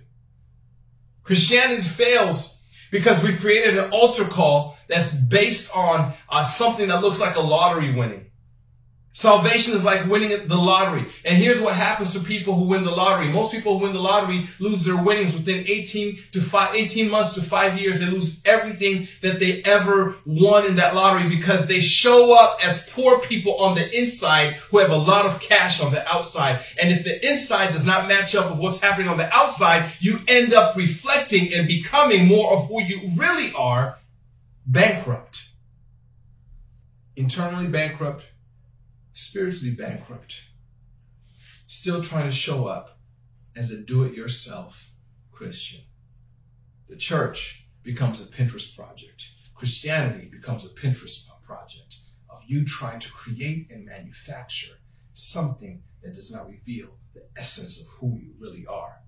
Christianity 1.23 1.83
fails 1.83 2.58
because 2.91 3.23
we 3.23 3.35
created 3.35 3.79
an 3.79 3.91
altar 3.91 4.25
call 4.25 4.77
that's 4.89 5.13
based 5.15 5.75
on 5.77 6.15
uh, 6.29 6.43
something 6.43 6.89
that 6.89 7.03
looks 7.03 7.21
like 7.21 7.37
a 7.37 7.41
lottery 7.41 7.95
winning. 7.95 8.28
Salvation 9.19 9.75
is 9.75 9.85
like 9.85 10.07
winning 10.07 10.47
the 10.47 10.57
lottery. 10.57 11.05
And 11.25 11.37
here's 11.37 11.61
what 11.61 11.75
happens 11.75 12.13
to 12.13 12.21
people 12.21 12.55
who 12.55 12.67
win 12.67 12.85
the 12.85 12.93
lottery. 12.93 13.29
Most 13.29 13.51
people 13.51 13.77
who 13.77 13.85
win 13.85 13.93
the 13.93 13.99
lottery 13.99 14.47
lose 14.61 14.85
their 14.85 15.03
winnings 15.03 15.35
within 15.35 15.65
18 15.67 16.21
to 16.31 16.41
5, 16.41 16.77
18 16.77 17.11
months 17.11 17.35
to 17.35 17.43
5 17.43 17.81
years. 17.81 17.99
They 17.99 18.07
lose 18.07 18.41
everything 18.45 19.09
that 19.23 19.41
they 19.41 19.61
ever 19.65 20.15
won 20.25 20.67
in 20.67 20.77
that 20.77 20.95
lottery 20.95 21.29
because 21.29 21.67
they 21.67 21.81
show 21.81 22.33
up 22.33 22.65
as 22.65 22.89
poor 22.91 23.19
people 23.19 23.57
on 23.57 23.75
the 23.75 23.99
inside 23.99 24.53
who 24.71 24.79
have 24.79 24.91
a 24.91 24.97
lot 24.97 25.27
of 25.27 25.41
cash 25.41 25.83
on 25.83 25.91
the 25.91 26.07
outside. 26.07 26.65
And 26.81 26.93
if 26.93 27.03
the 27.03 27.29
inside 27.29 27.73
does 27.73 27.85
not 27.85 28.07
match 28.07 28.37
up 28.37 28.53
with 28.53 28.61
what's 28.61 28.81
happening 28.81 29.09
on 29.09 29.19
the 29.19 29.35
outside, 29.35 29.91
you 29.99 30.21
end 30.29 30.55
up 30.55 30.77
reflecting 30.77 31.53
and 31.53 31.67
becoming 31.67 32.29
more 32.29 32.53
of 32.53 32.69
who 32.69 32.81
you 32.83 33.11
really 33.17 33.53
are, 33.55 33.99
bankrupt. 34.65 35.49
Internally 37.17 37.67
bankrupt, 37.67 38.25
spiritually 39.19 39.75
bankrupt, 39.75 40.45
still 41.67 42.01
trying 42.01 42.29
to 42.29 42.35
show 42.35 42.67
up 42.67 43.01
as 43.57 43.73
a 43.73 43.77
do 43.77 44.05
it 44.05 44.15
yourself 44.15 44.91
Christian. 45.33 45.81
The 46.89 46.95
church 46.95 47.67
becomes 47.83 48.21
a 48.21 48.31
Pinterest 48.31 48.77
project. 48.77 49.31
Christianity 49.57 50.29
becomes 50.31 50.65
a 50.65 50.69
Pinterest 50.69 51.27
project 51.45 51.97
of 52.31 52.43
you 52.47 52.65
trying 52.65 53.01
to 53.01 53.11
create 53.11 53.69
and 53.73 53.85
manufacture 53.85 54.77
something 55.15 55.83
that 56.05 56.15
does 56.15 56.33
not 56.33 56.49
reveal 56.49 56.91
the 57.13 57.25
essence 57.37 57.81
of 57.81 57.89
who 57.95 58.17
you 58.23 58.35
really 58.39 58.67
are. 58.67 59.01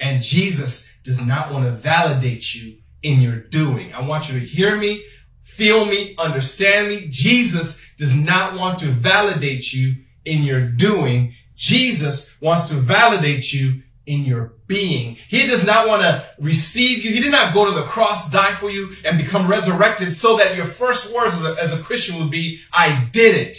And 0.00 0.24
Jesus 0.24 0.92
does 1.04 1.24
not 1.24 1.52
want 1.52 1.66
to 1.66 1.70
validate 1.70 2.52
you 2.52 2.78
in 3.04 3.20
your 3.20 3.36
doing. 3.36 3.94
I 3.94 4.00
want 4.00 4.28
you 4.28 4.40
to 4.40 4.44
hear 4.44 4.76
me 4.76 5.04
feel 5.42 5.84
me, 5.84 6.14
understand 6.18 6.88
me. 6.88 7.08
Jesus 7.10 7.82
does 7.98 8.14
not 8.14 8.58
want 8.58 8.78
to 8.80 8.86
validate 8.86 9.72
you 9.72 9.96
in 10.24 10.42
your 10.42 10.66
doing. 10.66 11.34
Jesus 11.54 12.40
wants 12.40 12.68
to 12.68 12.74
validate 12.74 13.52
you 13.52 13.82
in 14.06 14.24
your 14.24 14.54
being. 14.66 15.16
He 15.28 15.46
does 15.46 15.64
not 15.64 15.86
want 15.86 16.02
to 16.02 16.24
receive 16.38 17.04
you. 17.04 17.12
He 17.12 17.20
did 17.20 17.32
not 17.32 17.54
go 17.54 17.66
to 17.66 17.78
the 17.78 17.86
cross, 17.86 18.30
die 18.30 18.54
for 18.54 18.70
you, 18.70 18.90
and 19.04 19.18
become 19.18 19.48
resurrected 19.48 20.12
so 20.12 20.36
that 20.38 20.56
your 20.56 20.66
first 20.66 21.14
words 21.14 21.34
as 21.34 21.44
a, 21.44 21.62
as 21.62 21.78
a 21.78 21.82
Christian 21.82 22.18
would 22.18 22.30
be, 22.30 22.60
I 22.72 23.08
did 23.12 23.36
it. 23.36 23.56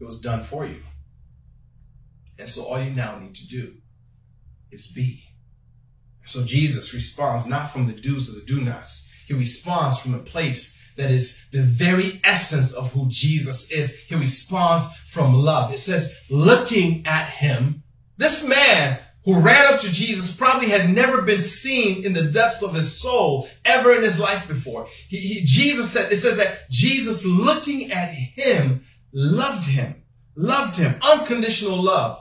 It 0.00 0.04
was 0.04 0.20
done 0.20 0.42
for 0.42 0.66
you. 0.66 0.82
And 2.38 2.48
so 2.48 2.64
all 2.64 2.82
you 2.82 2.90
now 2.90 3.18
need 3.18 3.34
to 3.36 3.46
do 3.46 3.74
is 4.70 4.88
be. 4.88 5.24
So 6.24 6.42
Jesus 6.42 6.94
responds 6.94 7.46
not 7.46 7.70
from 7.70 7.86
the 7.86 7.92
do's 7.92 8.34
or 8.34 8.40
the 8.40 8.46
do 8.46 8.60
nots. 8.60 9.10
He 9.26 9.34
responds 9.34 9.98
from 9.98 10.14
a 10.14 10.18
place 10.18 10.80
that 10.96 11.10
is 11.10 11.44
the 11.50 11.62
very 11.62 12.20
essence 12.22 12.72
of 12.72 12.92
who 12.92 13.08
Jesus 13.08 13.70
is. 13.70 13.96
He 14.04 14.14
responds 14.14 14.84
from 15.08 15.34
love. 15.34 15.72
It 15.72 15.78
says, 15.78 16.14
looking 16.30 17.06
at 17.06 17.28
him, 17.28 17.82
this 18.16 18.46
man 18.46 19.00
who 19.24 19.40
ran 19.40 19.72
up 19.72 19.80
to 19.80 19.90
Jesus 19.90 20.36
probably 20.36 20.68
had 20.68 20.90
never 20.90 21.22
been 21.22 21.40
seen 21.40 22.04
in 22.04 22.12
the 22.12 22.30
depths 22.30 22.62
of 22.62 22.74
his 22.74 23.00
soul 23.00 23.48
ever 23.64 23.94
in 23.94 24.02
his 24.02 24.20
life 24.20 24.46
before. 24.46 24.86
He, 25.08 25.18
he, 25.18 25.44
Jesus 25.44 25.90
said, 25.90 26.12
it 26.12 26.18
says 26.18 26.36
that 26.36 26.70
Jesus 26.70 27.24
looking 27.24 27.90
at 27.90 28.10
him 28.10 28.84
loved 29.12 29.66
him, 29.66 30.02
loved 30.36 30.76
him, 30.76 30.96
unconditional 31.02 31.82
love. 31.82 32.20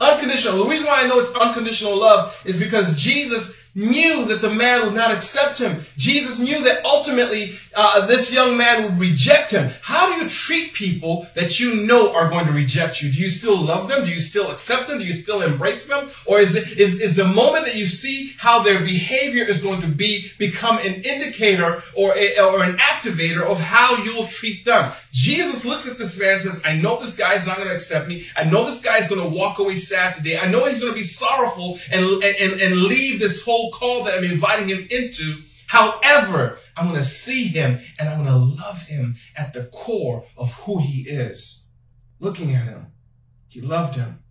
Unconditional. 0.00 0.58
The 0.58 0.70
reason 0.70 0.86
why 0.86 1.02
I 1.02 1.08
know 1.08 1.18
it's 1.18 1.34
unconditional 1.34 1.98
love 1.98 2.40
is 2.44 2.58
because 2.58 3.00
Jesus 3.00 3.57
knew 3.78 4.24
that 4.26 4.40
the 4.40 4.52
man 4.52 4.84
would 4.84 4.94
not 4.94 5.12
accept 5.12 5.58
him. 5.58 5.80
Jesus 5.96 6.40
knew 6.40 6.62
that 6.64 6.84
ultimately 6.84 7.56
uh, 7.74 8.06
this 8.06 8.32
young 8.32 8.56
man 8.56 8.82
would 8.82 8.98
reject 8.98 9.50
him. 9.50 9.70
How 9.82 10.12
do 10.12 10.22
you 10.22 10.28
treat 10.28 10.72
people 10.74 11.26
that 11.34 11.60
you 11.60 11.86
know 11.86 12.14
are 12.14 12.28
going 12.28 12.46
to 12.46 12.52
reject 12.52 13.00
you? 13.00 13.10
Do 13.10 13.18
you 13.18 13.28
still 13.28 13.56
love 13.56 13.88
them? 13.88 14.04
Do 14.04 14.10
you 14.10 14.20
still 14.20 14.50
accept 14.50 14.88
them? 14.88 14.98
Do 14.98 15.04
you 15.04 15.12
still 15.12 15.42
embrace 15.42 15.86
them? 15.86 16.10
Or 16.26 16.40
is 16.40 16.56
it 16.56 16.76
is, 16.76 17.00
is 17.00 17.14
the 17.14 17.24
moment 17.24 17.66
that 17.66 17.76
you 17.76 17.86
see 17.86 18.34
how 18.36 18.62
their 18.62 18.80
behavior 18.80 19.44
is 19.44 19.62
going 19.62 19.80
to 19.82 19.88
be 19.88 20.28
become 20.38 20.78
an 20.78 21.02
indicator 21.02 21.82
or 21.96 22.16
a, 22.16 22.38
or 22.40 22.64
an 22.64 22.78
activator 22.78 23.42
of 23.42 23.60
how 23.60 24.02
you'll 24.02 24.26
treat 24.26 24.64
them? 24.64 24.92
Jesus 25.12 25.64
looks 25.64 25.88
at 25.88 25.98
this 25.98 26.18
man 26.18 26.32
and 26.32 26.40
says, 26.40 26.62
I 26.64 26.74
know 26.74 27.00
this 27.00 27.16
guy 27.16 27.34
is 27.34 27.46
not 27.46 27.56
going 27.56 27.68
to 27.68 27.74
accept 27.74 28.08
me. 28.08 28.26
I 28.36 28.44
know 28.44 28.64
this 28.64 28.82
guy 28.82 28.98
is 28.98 29.08
going 29.08 29.22
to 29.22 29.36
walk 29.36 29.58
away 29.58 29.76
sad 29.76 30.14
today. 30.14 30.38
I 30.38 30.50
know 30.50 30.66
he's 30.66 30.80
going 30.80 30.92
to 30.92 30.98
be 30.98 31.04
sorrowful 31.04 31.78
and, 31.90 32.04
and, 32.22 32.60
and 32.60 32.82
leave 32.82 33.18
this 33.20 33.44
whole 33.44 33.67
call 33.72 34.04
that 34.04 34.18
I'm 34.18 34.24
inviting 34.24 34.68
him 34.68 34.86
into. 34.90 35.42
However, 35.66 36.58
I'm 36.76 36.88
going 36.88 36.98
to 36.98 37.04
see 37.04 37.48
him 37.48 37.80
and 37.98 38.08
I'm 38.08 38.24
going 38.24 38.30
to 38.30 38.62
love 38.62 38.82
him 38.82 39.16
at 39.36 39.52
the 39.52 39.64
core 39.66 40.24
of 40.36 40.52
who 40.54 40.78
he 40.78 41.02
is. 41.02 41.66
Looking 42.20 42.54
at 42.54 42.64
him, 42.64 42.86
he 43.48 43.60
loved 43.60 43.96
him. 43.96 44.22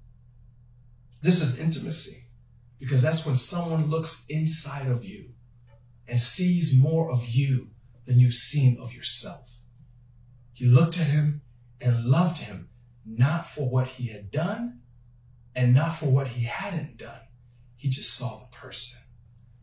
This 1.21 1.41
is 1.41 1.59
intimacy 1.59 2.23
because 2.79 3.01
that's 3.01 3.25
when 3.25 3.37
someone 3.37 3.89
looks 3.89 4.25
inside 4.29 4.87
of 4.87 5.03
you 5.03 5.29
and 6.07 6.19
sees 6.19 6.79
more 6.79 7.11
of 7.11 7.25
you 7.27 7.69
than 8.05 8.19
you've 8.19 8.33
seen 8.33 8.77
of 8.79 8.93
yourself. 8.93 9.61
He 10.53 10.65
looked 10.65 10.99
at 10.99 11.07
him 11.07 11.41
and 11.79 12.05
loved 12.05 12.39
him, 12.39 12.69
not 13.05 13.47
for 13.47 13.69
what 13.69 13.87
he 13.87 14.07
had 14.07 14.31
done 14.31 14.81
and 15.55 15.73
not 15.73 15.95
for 15.95 16.07
what 16.07 16.29
he 16.29 16.45
hadn't 16.45 16.97
done. 16.97 17.19
He 17.75 17.89
just 17.89 18.13
saw 18.13 18.39
the 18.39 18.55
person. 18.55 19.01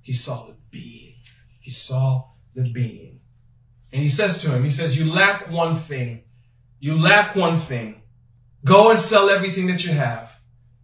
He 0.05 0.13
saw 0.13 0.47
the 0.47 0.55
being. 0.71 1.15
He 1.61 1.71
saw 1.71 2.27
the 2.55 2.71
being. 2.71 3.21
And 3.91 4.03
he 4.03 4.11
says 4.11 4.43
to 4.43 4.51
him, 4.51 4.63
he 4.63 4.71
says, 4.71 4.99
you 4.99 5.11
lack 5.11 5.51
one 5.51 5.77
thing. 5.77 6.25
You 6.79 6.95
lack 6.95 7.35
one 7.35 7.57
thing. 7.57 8.03
Go 8.65 8.91
and 8.91 9.01
sell 9.01 9.31
everything 9.31 9.67
that 9.69 9.83
you 9.83 9.93
have 9.93 10.31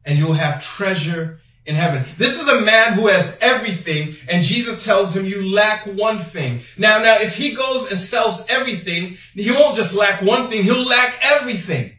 and 0.06 0.18
you'll 0.18 0.32
have 0.32 0.64
treasure 0.64 1.40
in 1.66 1.74
heaven. 1.74 2.04
This 2.16 2.40
is 2.40 2.48
a 2.48 2.62
man 2.62 2.94
who 2.94 3.08
has 3.08 3.36
everything 3.42 4.16
and 4.26 4.42
Jesus 4.42 4.84
tells 4.84 5.14
him 5.14 5.26
you 5.26 5.54
lack 5.54 5.84
one 5.84 6.18
thing. 6.18 6.62
Now, 6.78 7.02
now, 7.02 7.16
if 7.16 7.36
he 7.36 7.54
goes 7.54 7.90
and 7.90 8.00
sells 8.00 8.46
everything, 8.48 9.18
he 9.34 9.50
won't 9.50 9.76
just 9.76 9.94
lack 9.94 10.22
one 10.22 10.48
thing, 10.48 10.62
he'll 10.62 10.88
lack 10.88 11.14
everything. 11.22 11.92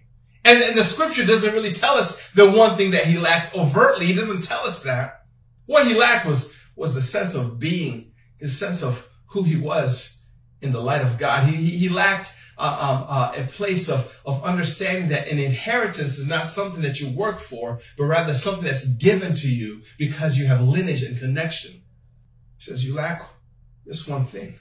And, 0.43 0.63
and 0.63 0.75
the 0.75 0.83
scripture 0.83 1.23
doesn't 1.23 1.53
really 1.53 1.73
tell 1.73 1.97
us 1.97 2.19
the 2.31 2.49
one 2.49 2.77
thing 2.77 2.91
that 2.91 3.05
he 3.05 3.19
lacks 3.19 3.55
overtly. 3.55 4.07
He 4.07 4.15
doesn't 4.15 4.43
tell 4.43 4.65
us 4.65 4.81
that. 4.83 5.25
What 5.67 5.85
he 5.85 5.93
lacked 5.93 6.25
was, 6.25 6.50
was 6.81 6.95
the 6.95 7.01
sense 7.01 7.35
of 7.35 7.59
being, 7.59 8.11
his 8.39 8.57
sense 8.57 8.81
of 8.81 9.07
who 9.27 9.43
he 9.43 9.55
was 9.55 10.19
in 10.61 10.71
the 10.71 10.81
light 10.81 11.01
of 11.01 11.19
God. 11.19 11.47
He, 11.47 11.77
he, 11.77 11.89
lacked 11.89 12.33
uh, 12.57 12.61
um, 12.63 13.05
uh, 13.07 13.33
a 13.35 13.47
place 13.47 13.87
of, 13.87 14.11
of 14.25 14.43
understanding 14.43 15.09
that 15.09 15.27
an 15.27 15.37
inheritance 15.37 16.17
is 16.17 16.27
not 16.27 16.47
something 16.47 16.81
that 16.81 16.99
you 16.99 17.15
work 17.15 17.39
for, 17.39 17.79
but 17.99 18.05
rather 18.05 18.33
something 18.33 18.63
that's 18.63 18.95
given 18.95 19.35
to 19.35 19.47
you 19.47 19.83
because 19.99 20.39
you 20.39 20.47
have 20.47 20.61
lineage 20.61 21.03
and 21.03 21.19
connection. 21.19 21.83
He 22.57 22.63
says, 22.63 22.83
you 22.83 22.95
lack 22.95 23.21
this 23.85 24.07
one 24.07 24.25
thing. 24.25 24.57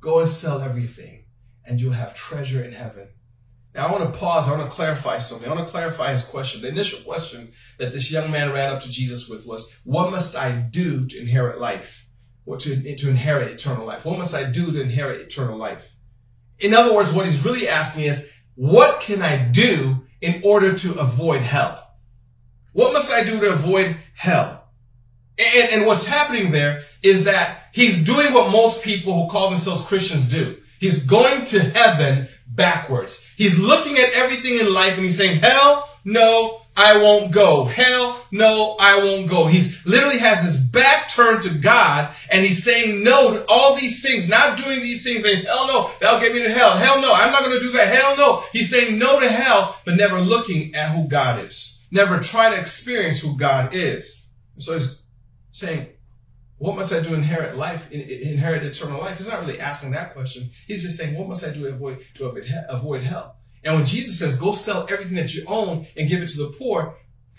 Go 0.00 0.18
and 0.18 0.28
sell 0.28 0.60
everything 0.60 1.24
and 1.64 1.80
you'll 1.80 1.92
have 1.92 2.16
treasure 2.16 2.64
in 2.64 2.72
heaven. 2.72 3.08
Now 3.74 3.88
I 3.88 3.92
want 3.92 4.12
to 4.12 4.18
pause. 4.18 4.48
I 4.48 4.56
want 4.56 4.70
to 4.70 4.74
clarify 4.74 5.18
something. 5.18 5.48
I 5.48 5.54
want 5.54 5.66
to 5.66 5.72
clarify 5.72 6.12
his 6.12 6.24
question. 6.24 6.62
The 6.62 6.68
initial 6.68 7.00
question 7.00 7.52
that 7.78 7.92
this 7.92 8.10
young 8.10 8.30
man 8.30 8.52
ran 8.52 8.72
up 8.72 8.82
to 8.82 8.90
Jesus 8.90 9.28
with 9.28 9.46
was, 9.46 9.76
what 9.84 10.10
must 10.10 10.36
I 10.36 10.52
do 10.52 11.06
to 11.06 11.20
inherit 11.20 11.58
life? 11.58 12.06
Or 12.46 12.56
to, 12.58 12.96
to 12.96 13.08
inherit 13.08 13.50
eternal 13.50 13.86
life? 13.86 14.04
What 14.04 14.18
must 14.18 14.34
I 14.34 14.44
do 14.44 14.70
to 14.70 14.80
inherit 14.80 15.22
eternal 15.22 15.56
life? 15.56 15.96
In 16.60 16.74
other 16.74 16.94
words, 16.94 17.12
what 17.12 17.26
he's 17.26 17.44
really 17.44 17.68
asking 17.68 18.04
is, 18.04 18.30
what 18.54 19.00
can 19.00 19.22
I 19.22 19.38
do 19.38 20.06
in 20.20 20.40
order 20.44 20.76
to 20.78 20.94
avoid 21.00 21.40
hell? 21.40 21.96
What 22.72 22.92
must 22.92 23.10
I 23.10 23.24
do 23.24 23.40
to 23.40 23.52
avoid 23.52 23.96
hell? 24.14 24.68
And, 25.38 25.70
and 25.70 25.86
what's 25.86 26.06
happening 26.06 26.52
there 26.52 26.82
is 27.02 27.24
that 27.24 27.64
he's 27.72 28.04
doing 28.04 28.32
what 28.32 28.52
most 28.52 28.84
people 28.84 29.14
who 29.14 29.30
call 29.30 29.50
themselves 29.50 29.84
Christians 29.84 30.30
do. 30.30 30.58
He's 30.78 31.04
going 31.04 31.44
to 31.46 31.60
heaven 31.60 32.28
backwards. 32.46 33.26
He's 33.36 33.58
looking 33.58 33.96
at 33.98 34.12
everything 34.12 34.58
in 34.58 34.72
life 34.72 34.94
and 34.94 35.04
he's 35.04 35.16
saying, 35.16 35.40
hell, 35.40 35.88
no, 36.04 36.60
I 36.76 36.98
won't 36.98 37.30
go. 37.30 37.64
Hell, 37.64 38.20
no, 38.32 38.76
I 38.80 38.98
won't 38.98 39.28
go. 39.28 39.46
He's 39.46 39.86
literally 39.86 40.18
has 40.18 40.42
his 40.42 40.56
back 40.56 41.08
turned 41.10 41.42
to 41.42 41.50
God 41.50 42.14
and 42.30 42.42
he's 42.42 42.64
saying 42.64 43.04
no 43.04 43.34
to 43.34 43.44
all 43.48 43.76
these 43.76 44.02
things, 44.02 44.28
not 44.28 44.58
doing 44.58 44.80
these 44.80 45.04
things, 45.04 45.22
saying, 45.22 45.44
hell 45.44 45.66
no, 45.66 45.90
that'll 46.00 46.20
get 46.20 46.34
me 46.34 46.42
to 46.42 46.50
hell. 46.50 46.76
Hell 46.76 47.00
no, 47.00 47.12
I'm 47.12 47.30
not 47.30 47.44
going 47.44 47.58
to 47.58 47.64
do 47.64 47.72
that. 47.72 47.94
Hell 47.94 48.16
no. 48.16 48.42
He's 48.52 48.70
saying 48.70 48.98
no 48.98 49.20
to 49.20 49.28
hell, 49.28 49.76
but 49.84 49.94
never 49.94 50.20
looking 50.20 50.74
at 50.74 50.90
who 50.90 51.06
God 51.06 51.44
is. 51.44 51.78
Never 51.90 52.18
try 52.18 52.50
to 52.50 52.60
experience 52.60 53.20
who 53.20 53.36
God 53.38 53.72
is. 53.72 54.26
So 54.58 54.72
he's 54.72 55.02
saying, 55.52 55.88
what 56.58 56.76
must 56.76 56.92
I 56.92 57.00
do 57.00 57.14
inherit 57.14 57.56
life, 57.56 57.90
inherit 57.90 58.64
eternal 58.64 59.00
life? 59.00 59.18
He's 59.18 59.28
not 59.28 59.40
really 59.40 59.60
asking 59.60 59.92
that 59.92 60.14
question. 60.14 60.50
He's 60.66 60.82
just 60.82 60.96
saying, 60.96 61.18
what 61.18 61.28
must 61.28 61.44
I 61.44 61.52
do 61.52 61.64
to 61.64 61.74
avoid, 61.74 62.04
to 62.14 62.26
avoid 62.68 63.02
hell? 63.02 63.36
And 63.64 63.76
when 63.76 63.84
Jesus 63.84 64.18
says, 64.18 64.38
go 64.38 64.52
sell 64.52 64.86
everything 64.90 65.16
that 65.16 65.34
you 65.34 65.44
own 65.46 65.86
and 65.96 66.08
give 66.08 66.22
it 66.22 66.28
to 66.28 66.38
the 66.38 66.54
poor, 66.58 66.96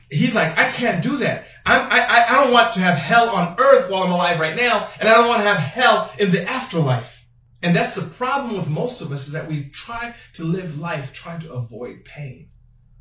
he's 0.09 0.35
like, 0.35 0.57
I 0.57 0.69
can't 0.69 1.03
do 1.03 1.17
that. 1.17 1.45
I'm, 1.65 1.81
I, 1.91 2.25
I 2.27 2.43
don't 2.43 2.51
want 2.51 2.73
to 2.73 2.79
have 2.79 2.97
hell 2.97 3.29
on 3.29 3.55
earth 3.57 3.89
while 3.89 4.03
I'm 4.03 4.11
alive 4.11 4.39
right 4.39 4.55
now, 4.55 4.89
and 4.99 5.07
I 5.07 5.15
don't 5.15 5.27
want 5.27 5.41
to 5.41 5.47
have 5.47 5.57
hell 5.57 6.11
in 6.19 6.31
the 6.31 6.47
afterlife. 6.47 7.25
And 7.61 7.75
that's 7.75 7.95
the 7.95 8.13
problem 8.13 8.57
with 8.57 8.67
most 8.67 9.01
of 9.01 9.11
us 9.11 9.27
is 9.27 9.33
that 9.33 9.47
we 9.47 9.69
try 9.69 10.13
to 10.33 10.43
live 10.43 10.77
life 10.77 11.13
trying 11.13 11.39
to 11.41 11.53
avoid 11.53 12.05
pain, 12.05 12.49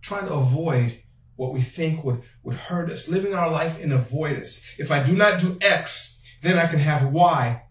trying 0.00 0.26
to 0.26 0.32
avoid 0.32 1.02
what 1.36 1.52
we 1.52 1.60
think 1.60 2.04
would, 2.04 2.22
would 2.42 2.56
hurt 2.56 2.90
us, 2.90 3.08
living 3.08 3.34
our 3.34 3.50
life 3.50 3.80
in 3.80 3.92
avoidance. 3.92 4.64
If 4.78 4.90
I 4.90 5.02
do 5.02 5.14
not 5.14 5.40
do 5.40 5.58
X, 5.60 6.20
then 6.42 6.58
I 6.58 6.66
can 6.66 6.78
have 6.78 7.12
Y. 7.12 7.62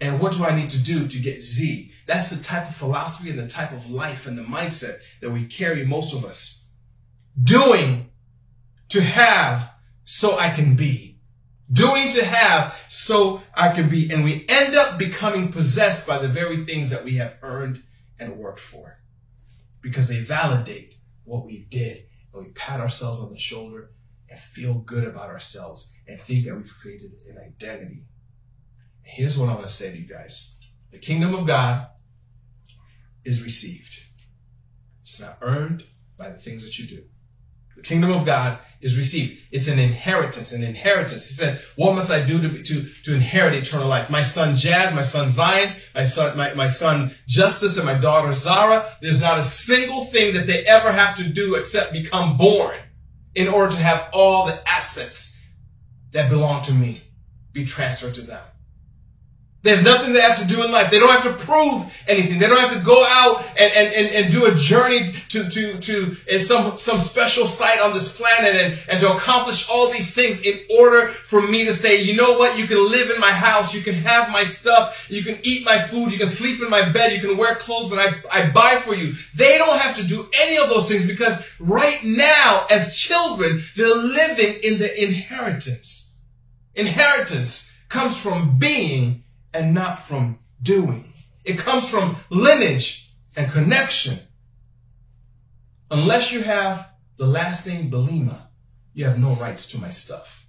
And 0.00 0.20
what 0.20 0.32
do 0.32 0.44
I 0.44 0.54
need 0.54 0.70
to 0.70 0.82
do 0.82 1.08
to 1.08 1.18
get 1.18 1.40
Z? 1.40 1.92
That's 2.06 2.30
the 2.30 2.42
type 2.42 2.68
of 2.68 2.76
philosophy 2.76 3.30
and 3.30 3.38
the 3.38 3.48
type 3.48 3.72
of 3.72 3.90
life 3.90 4.26
and 4.26 4.36
the 4.36 4.42
mindset 4.42 4.98
that 5.20 5.30
we 5.30 5.46
carry, 5.46 5.84
most 5.84 6.12
of 6.12 6.24
us. 6.24 6.64
Doing 7.42 8.10
to 8.90 9.00
have 9.00 9.70
so 10.04 10.38
I 10.38 10.50
can 10.50 10.76
be. 10.76 11.18
Doing 11.72 12.10
to 12.10 12.24
have 12.24 12.78
so 12.90 13.42
I 13.54 13.74
can 13.74 13.88
be. 13.88 14.10
And 14.12 14.22
we 14.22 14.44
end 14.48 14.74
up 14.74 14.98
becoming 14.98 15.50
possessed 15.50 16.06
by 16.06 16.18
the 16.18 16.28
very 16.28 16.64
things 16.64 16.90
that 16.90 17.04
we 17.04 17.14
have 17.14 17.36
earned 17.42 17.82
and 18.18 18.36
worked 18.36 18.60
for 18.60 18.98
because 19.80 20.08
they 20.08 20.20
validate 20.20 20.94
what 21.24 21.46
we 21.46 21.66
did 21.70 22.04
and 22.34 22.46
we 22.46 22.52
pat 22.52 22.80
ourselves 22.80 23.20
on 23.20 23.32
the 23.32 23.38
shoulder 23.38 23.90
and 24.28 24.38
feel 24.38 24.74
good 24.74 25.04
about 25.04 25.30
ourselves 25.30 25.92
and 26.06 26.18
think 26.18 26.44
that 26.44 26.56
we've 26.56 26.74
created 26.80 27.12
an 27.28 27.38
identity. 27.38 28.04
And 29.04 29.12
here's 29.12 29.38
what 29.38 29.48
I 29.48 29.54
want 29.54 29.66
to 29.66 29.72
say 29.72 29.92
to 29.92 29.98
you 29.98 30.06
guys. 30.06 30.56
The 30.90 30.98
kingdom 30.98 31.34
of 31.34 31.46
God 31.46 31.88
is 33.24 33.42
received. 33.42 33.94
It's 35.02 35.20
not 35.20 35.38
earned 35.42 35.84
by 36.16 36.30
the 36.30 36.38
things 36.38 36.64
that 36.64 36.78
you 36.78 36.86
do. 36.86 37.04
The 37.76 37.82
kingdom 37.82 38.12
of 38.12 38.24
God 38.24 38.58
is 38.80 38.98
received. 38.98 39.40
It's 39.50 39.66
an 39.68 39.78
inheritance, 39.78 40.52
an 40.52 40.62
inheritance. 40.62 41.26
He 41.26 41.34
said, 41.34 41.62
what 41.76 41.94
must 41.94 42.10
I 42.10 42.24
do 42.24 42.40
to, 42.40 42.62
to, 42.62 42.88
to 43.04 43.14
inherit 43.14 43.54
eternal 43.54 43.88
life? 43.88 44.10
My 44.10 44.22
son 44.22 44.56
Jazz, 44.56 44.94
my 44.94 45.02
son 45.02 45.30
Zion, 45.30 45.74
my 45.94 46.04
son, 46.04 46.36
my, 46.36 46.52
my 46.54 46.66
son 46.66 47.14
Justice, 47.26 47.76
and 47.76 47.86
my 47.86 47.94
daughter 47.94 48.32
Zara, 48.32 48.86
there's 49.00 49.20
not 49.20 49.38
a 49.38 49.42
single 49.42 50.04
thing 50.04 50.34
that 50.34 50.46
they 50.46 50.64
ever 50.66 50.92
have 50.92 51.16
to 51.16 51.24
do 51.24 51.54
except 51.54 51.92
become 51.92 52.36
born 52.36 52.76
in 53.34 53.48
order 53.48 53.72
to 53.72 53.80
have 53.80 54.08
all 54.12 54.46
the 54.46 54.68
assets 54.68 55.40
that 56.12 56.28
belong 56.30 56.62
to 56.64 56.72
me 56.72 57.00
be 57.52 57.64
transferred 57.64 58.14
to 58.14 58.22
them. 58.22 58.42
There's 59.64 59.82
nothing 59.82 60.12
they 60.12 60.20
have 60.20 60.38
to 60.40 60.46
do 60.46 60.62
in 60.62 60.70
life. 60.70 60.90
They 60.90 60.98
don't 60.98 61.08
have 61.08 61.24
to 61.24 61.32
prove 61.42 61.90
anything. 62.06 62.38
They 62.38 62.48
don't 62.48 62.60
have 62.60 62.74
to 62.78 62.84
go 62.84 63.02
out 63.02 63.46
and, 63.56 63.72
and, 63.72 63.94
and, 63.94 64.14
and 64.14 64.30
do 64.30 64.44
a 64.44 64.54
journey 64.54 65.10
to, 65.30 65.48
to, 65.48 65.78
to 65.78 66.38
some, 66.38 66.76
some 66.76 66.98
special 66.98 67.46
site 67.46 67.80
on 67.80 67.94
this 67.94 68.14
planet 68.14 68.56
and, 68.56 68.78
and 68.90 69.00
to 69.00 69.10
accomplish 69.14 69.70
all 69.70 69.90
these 69.90 70.14
things 70.14 70.42
in 70.42 70.60
order 70.78 71.08
for 71.08 71.40
me 71.40 71.64
to 71.64 71.72
say, 71.72 72.02
you 72.02 72.14
know 72.14 72.36
what? 72.36 72.58
You 72.58 72.66
can 72.66 72.76
live 72.76 73.08
in 73.08 73.18
my 73.18 73.30
house. 73.30 73.72
You 73.74 73.80
can 73.80 73.94
have 73.94 74.30
my 74.30 74.44
stuff. 74.44 75.06
You 75.10 75.22
can 75.22 75.38
eat 75.42 75.64
my 75.64 75.80
food. 75.80 76.12
You 76.12 76.18
can 76.18 76.26
sleep 76.26 76.60
in 76.60 76.68
my 76.68 76.86
bed. 76.90 77.14
You 77.14 77.26
can 77.26 77.38
wear 77.38 77.54
clothes 77.54 77.88
that 77.88 78.22
I, 78.30 78.40
I 78.42 78.50
buy 78.50 78.76
for 78.76 78.94
you. 78.94 79.14
They 79.34 79.56
don't 79.56 79.80
have 79.80 79.96
to 79.96 80.04
do 80.04 80.28
any 80.42 80.58
of 80.58 80.68
those 80.68 80.90
things 80.90 81.06
because 81.06 81.42
right 81.58 82.00
now, 82.04 82.66
as 82.70 82.98
children, 82.98 83.62
they're 83.76 83.96
living 83.96 84.60
in 84.62 84.78
the 84.78 85.02
inheritance. 85.02 86.16
Inheritance 86.74 87.72
comes 87.88 88.14
from 88.14 88.58
being 88.58 89.22
and 89.54 89.72
not 89.72 90.00
from 90.00 90.40
doing. 90.60 91.12
It 91.44 91.58
comes 91.58 91.88
from 91.88 92.16
lineage 92.28 93.14
and 93.36 93.50
connection. 93.50 94.18
Unless 95.90 96.32
you 96.32 96.42
have 96.42 96.90
the 97.16 97.26
last 97.26 97.66
name 97.66 97.90
Belima, 97.90 98.48
you 98.92 99.04
have 99.04 99.18
no 99.18 99.34
rights 99.34 99.68
to 99.68 99.78
my 99.78 99.90
stuff. 99.90 100.46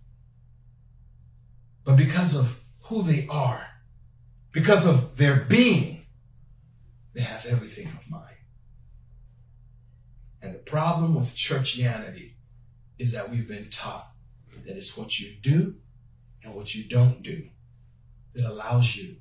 But 1.83 1.97
because 1.97 2.35
of 2.35 2.59
who 2.81 3.03
they 3.03 3.27
are, 3.29 3.67
because 4.51 4.87
of 4.87 5.17
their 5.17 5.35
being, 5.35 6.05
they 7.13 7.21
have 7.21 7.45
everything 7.45 7.87
of 7.87 8.09
mine. 8.09 8.21
And 10.41 10.53
the 10.53 10.59
problem 10.59 11.15
with 11.15 11.35
churchianity 11.35 12.33
is 12.97 13.11
that 13.11 13.29
we've 13.29 13.47
been 13.47 13.69
taught 13.69 14.07
that 14.65 14.77
it's 14.77 14.97
what 14.97 15.19
you 15.19 15.35
do 15.41 15.75
and 16.43 16.55
what 16.55 16.73
you 16.73 16.83
don't 16.89 17.21
do 17.21 17.49
that 18.36 18.45
allows 18.45 18.95
you 18.95 19.15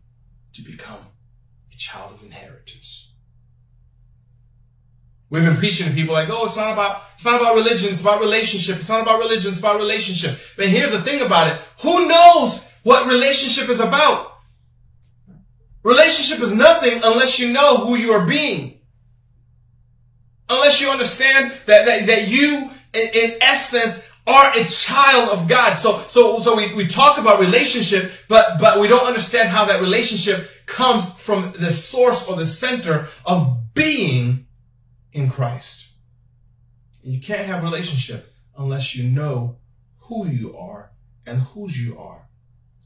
to 0.52 0.62
become 0.62 0.98
a 1.72 1.76
child 1.76 2.14
of 2.14 2.22
inheritance. 2.22 3.12
We've 5.30 5.42
been 5.42 5.56
preaching 5.56 5.88
to 5.88 5.92
people 5.92 6.14
like, 6.14 6.28
oh, 6.30 6.46
it's 6.46 6.56
not 6.56 6.72
about, 6.72 7.02
it's 7.14 7.24
not 7.24 7.40
about 7.40 7.56
religion, 7.56 7.88
it's 7.90 8.00
about 8.00 8.20
relationship. 8.20 8.76
It's 8.76 8.88
not 8.88 9.02
about 9.02 9.18
religion, 9.18 9.50
it's 9.50 9.58
about 9.58 9.78
relationship. 9.78 10.38
But 10.56 10.68
here's 10.68 10.92
the 10.92 11.00
thing 11.00 11.22
about 11.22 11.48
it. 11.48 11.60
Who 11.82 12.06
knows 12.06 12.70
what 12.82 13.08
relationship 13.08 13.68
is 13.68 13.80
about? 13.80 14.32
Relationship 15.82 16.40
is 16.42 16.54
nothing 16.54 17.00
unless 17.02 17.38
you 17.38 17.52
know 17.52 17.78
who 17.78 17.96
you 17.96 18.12
are 18.12 18.26
being. 18.26 18.80
Unless 20.48 20.80
you 20.80 20.90
understand 20.90 21.52
that, 21.66 21.86
that, 21.86 22.06
that 22.06 22.28
you, 22.28 22.70
in, 22.92 23.08
in 23.14 23.38
essence, 23.40 24.10
are 24.26 24.52
a 24.56 24.64
child 24.64 25.30
of 25.30 25.48
God. 25.48 25.74
So, 25.74 25.98
so, 26.08 26.38
so 26.38 26.56
we, 26.56 26.74
we 26.74 26.86
talk 26.86 27.18
about 27.18 27.40
relationship, 27.40 28.12
but, 28.28 28.58
but 28.58 28.80
we 28.80 28.88
don't 28.88 29.06
understand 29.06 29.48
how 29.48 29.66
that 29.66 29.80
relationship 29.80 30.48
comes 30.66 31.12
from 31.12 31.52
the 31.58 31.70
source 31.70 32.26
or 32.26 32.36
the 32.36 32.46
center 32.46 33.08
of 33.26 33.74
being 33.74 34.46
in 35.12 35.30
Christ. 35.30 35.88
And 37.02 37.12
you 37.12 37.20
can't 37.20 37.46
have 37.46 37.62
relationship 37.62 38.32
unless 38.56 38.94
you 38.94 39.04
know 39.04 39.56
who 39.98 40.26
you 40.26 40.56
are 40.56 40.90
and 41.26 41.40
whose 41.40 41.78
you 41.78 41.98
are. 41.98 42.26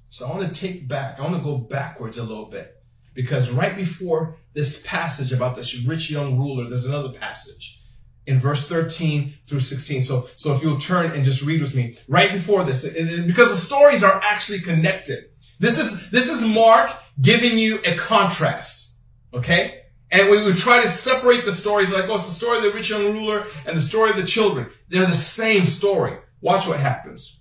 So 0.08 0.26
I 0.26 0.36
want 0.36 0.52
to 0.52 0.60
take 0.60 0.88
back, 0.88 1.20
I 1.20 1.22
want 1.22 1.36
to 1.36 1.42
go 1.42 1.58
backwards 1.58 2.18
a 2.18 2.24
little 2.24 2.46
bit 2.46 2.82
because 3.14 3.50
right 3.50 3.76
before 3.76 4.36
this 4.54 4.82
passage 4.82 5.32
about 5.32 5.54
this 5.54 5.84
rich 5.84 6.10
young 6.10 6.38
ruler, 6.38 6.68
there's 6.68 6.86
another 6.86 7.12
passage 7.12 7.80
in 8.28 8.38
verse 8.38 8.68
13 8.68 9.32
through 9.46 9.60
16. 9.60 10.02
So, 10.02 10.28
so 10.36 10.54
if 10.54 10.62
you'll 10.62 10.78
turn 10.78 11.12
and 11.12 11.24
just 11.24 11.42
read 11.42 11.62
with 11.62 11.74
me 11.74 11.96
right 12.08 12.30
before 12.30 12.62
this, 12.62 12.84
because 12.84 13.48
the 13.48 13.56
stories 13.56 14.04
are 14.04 14.20
actually 14.22 14.60
connected. 14.60 15.30
This 15.58 15.78
is, 15.78 16.10
this 16.10 16.30
is 16.30 16.46
Mark 16.46 16.94
giving 17.20 17.56
you 17.56 17.78
a 17.84 17.96
contrast. 17.96 18.96
Okay? 19.32 19.80
And 20.10 20.30
we 20.30 20.42
would 20.42 20.58
try 20.58 20.82
to 20.82 20.88
separate 20.88 21.46
the 21.46 21.52
stories 21.52 21.90
like, 21.90 22.04
oh, 22.08 22.16
it's 22.16 22.26
the 22.26 22.32
story 22.32 22.58
of 22.58 22.64
the 22.64 22.72
rich 22.72 22.90
young 22.90 23.14
ruler 23.14 23.46
and 23.66 23.76
the 23.76 23.82
story 23.82 24.10
of 24.10 24.16
the 24.16 24.26
children. 24.26 24.68
They're 24.88 25.06
the 25.06 25.14
same 25.14 25.64
story. 25.64 26.16
Watch 26.42 26.66
what 26.66 26.78
happens. 26.78 27.40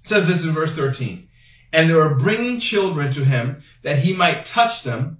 It 0.00 0.08
says 0.08 0.26
this 0.26 0.44
in 0.44 0.50
verse 0.50 0.74
13. 0.74 1.28
And 1.72 1.88
they 1.88 1.94
were 1.94 2.16
bringing 2.16 2.58
children 2.58 3.12
to 3.12 3.24
him 3.24 3.62
that 3.82 4.00
he 4.00 4.12
might 4.14 4.44
touch 4.44 4.82
them. 4.82 5.18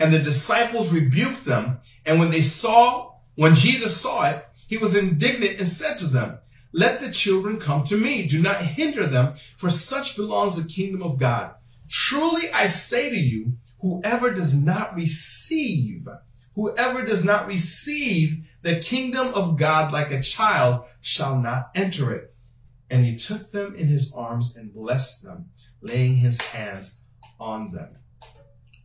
And 0.00 0.12
the 0.12 0.18
disciples 0.18 0.92
rebuked 0.92 1.44
them. 1.44 1.78
And 2.04 2.18
when 2.18 2.30
they 2.30 2.42
saw, 2.42 3.07
when 3.38 3.54
Jesus 3.54 3.96
saw 3.96 4.28
it, 4.28 4.44
he 4.66 4.78
was 4.78 4.96
indignant 4.96 5.60
and 5.60 5.68
said 5.68 5.96
to 5.98 6.08
them, 6.08 6.38
let 6.72 6.98
the 6.98 7.12
children 7.12 7.60
come 7.60 7.84
to 7.84 7.96
me. 7.96 8.26
Do 8.26 8.42
not 8.42 8.62
hinder 8.62 9.06
them, 9.06 9.34
for 9.56 9.70
such 9.70 10.16
belongs 10.16 10.56
the 10.56 10.68
kingdom 10.68 11.04
of 11.04 11.20
God. 11.20 11.54
Truly 11.88 12.50
I 12.52 12.66
say 12.66 13.10
to 13.10 13.16
you, 13.16 13.52
whoever 13.80 14.34
does 14.34 14.60
not 14.60 14.96
receive, 14.96 16.08
whoever 16.56 17.04
does 17.04 17.24
not 17.24 17.46
receive 17.46 18.44
the 18.62 18.80
kingdom 18.80 19.28
of 19.34 19.56
God 19.56 19.92
like 19.92 20.10
a 20.10 20.20
child 20.20 20.86
shall 21.00 21.38
not 21.38 21.70
enter 21.76 22.12
it. 22.12 22.34
And 22.90 23.04
he 23.04 23.14
took 23.14 23.52
them 23.52 23.76
in 23.76 23.86
his 23.86 24.12
arms 24.12 24.56
and 24.56 24.74
blessed 24.74 25.22
them, 25.22 25.50
laying 25.80 26.16
his 26.16 26.42
hands 26.42 26.98
on 27.38 27.70
them. 27.70 27.98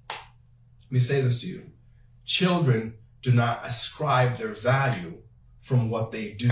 Let 0.10 0.92
me 0.92 1.00
say 1.00 1.22
this 1.22 1.42
to 1.42 1.48
you. 1.48 1.72
Children 2.24 2.94
do 3.24 3.32
not 3.32 3.66
ascribe 3.66 4.38
their 4.38 4.54
value 4.54 5.18
from 5.62 5.90
what 5.90 6.12
they 6.12 6.34
do. 6.34 6.52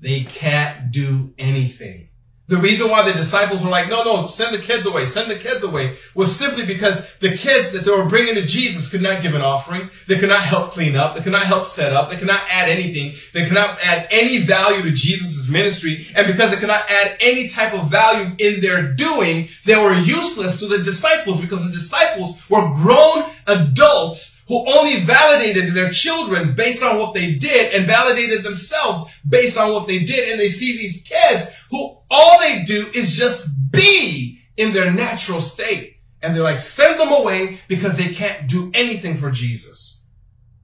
They 0.00 0.22
can't 0.22 0.90
do 0.90 1.34
anything. 1.36 2.08
The 2.48 2.56
reason 2.58 2.90
why 2.90 3.02
the 3.02 3.12
disciples 3.12 3.64
were 3.64 3.70
like, 3.70 3.88
no, 3.88 4.04
no, 4.04 4.26
send 4.26 4.54
the 4.54 4.60
kids 4.60 4.84
away, 4.84 5.04
send 5.04 5.30
the 5.30 5.38
kids 5.38 5.64
away, 5.64 5.96
was 6.14 6.36
simply 6.36 6.66
because 6.66 7.08
the 7.16 7.36
kids 7.36 7.72
that 7.72 7.84
they 7.84 7.90
were 7.90 8.08
bringing 8.08 8.34
to 8.34 8.44
Jesus 8.44 8.90
could 8.90 9.00
not 9.00 9.22
give 9.22 9.34
an 9.34 9.40
offering. 9.40 9.88
They 10.06 10.18
could 10.18 10.28
not 10.28 10.42
help 10.42 10.72
clean 10.72 10.94
up. 10.94 11.14
They 11.14 11.22
could 11.22 11.32
not 11.32 11.46
help 11.46 11.66
set 11.66 11.92
up. 11.92 12.10
They 12.10 12.16
could 12.16 12.26
not 12.26 12.42
add 12.50 12.68
anything. 12.68 13.14
They 13.32 13.44
could 13.44 13.54
not 13.54 13.78
add 13.82 14.06
any 14.10 14.38
value 14.38 14.82
to 14.82 14.90
Jesus' 14.90 15.48
ministry. 15.48 16.06
And 16.14 16.26
because 16.26 16.50
they 16.50 16.56
could 16.56 16.68
not 16.68 16.90
add 16.90 17.16
any 17.20 17.48
type 17.48 17.74
of 17.74 17.90
value 17.90 18.34
in 18.38 18.60
their 18.60 18.92
doing, 18.92 19.48
they 19.64 19.76
were 19.76 19.94
useless 19.94 20.58
to 20.60 20.66
the 20.66 20.78
disciples 20.78 21.40
because 21.40 21.66
the 21.66 21.72
disciples 21.72 22.38
were 22.50 22.74
grown 22.74 23.30
adults 23.46 24.31
who 24.48 24.70
only 24.72 25.00
validated 25.00 25.72
their 25.74 25.90
children 25.90 26.54
based 26.54 26.82
on 26.82 26.98
what 26.98 27.14
they 27.14 27.34
did 27.34 27.74
and 27.74 27.86
validated 27.86 28.42
themselves 28.42 29.04
based 29.28 29.58
on 29.58 29.72
what 29.72 29.86
they 29.86 30.00
did. 30.00 30.30
And 30.30 30.40
they 30.40 30.48
see 30.48 30.76
these 30.76 31.02
kids 31.02 31.46
who 31.70 31.98
all 32.10 32.40
they 32.40 32.62
do 32.64 32.86
is 32.94 33.16
just 33.16 33.48
be 33.70 34.40
in 34.56 34.72
their 34.72 34.92
natural 34.92 35.40
state. 35.40 35.96
And 36.20 36.34
they're 36.34 36.42
like, 36.42 36.60
send 36.60 37.00
them 37.00 37.12
away 37.12 37.58
because 37.68 37.96
they 37.96 38.12
can't 38.12 38.48
do 38.48 38.70
anything 38.74 39.16
for 39.16 39.30
Jesus. 39.30 40.02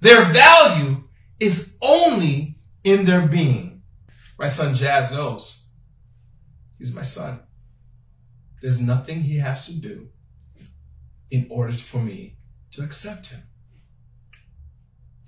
Their 0.01 0.25
value 0.27 1.05
is 1.41 1.77
only 1.83 2.59
in 2.85 3.05
their 3.05 3.27
being. 3.27 3.83
My 4.38 4.49
son 4.49 4.75
Jazz 4.75 5.12
knows. 5.12 5.67
He's 6.79 6.95
my 6.95 7.03
son. 7.03 7.41
There's 8.62 8.81
nothing 8.81 9.23
he 9.23 9.38
has 9.38 9.67
to 9.67 9.75
do 9.75 10.09
in 11.31 11.47
order 11.51 11.73
for 11.73 11.99
me 11.99 12.38
to 12.73 12.83
accept 12.83 13.29
him. 13.29 13.43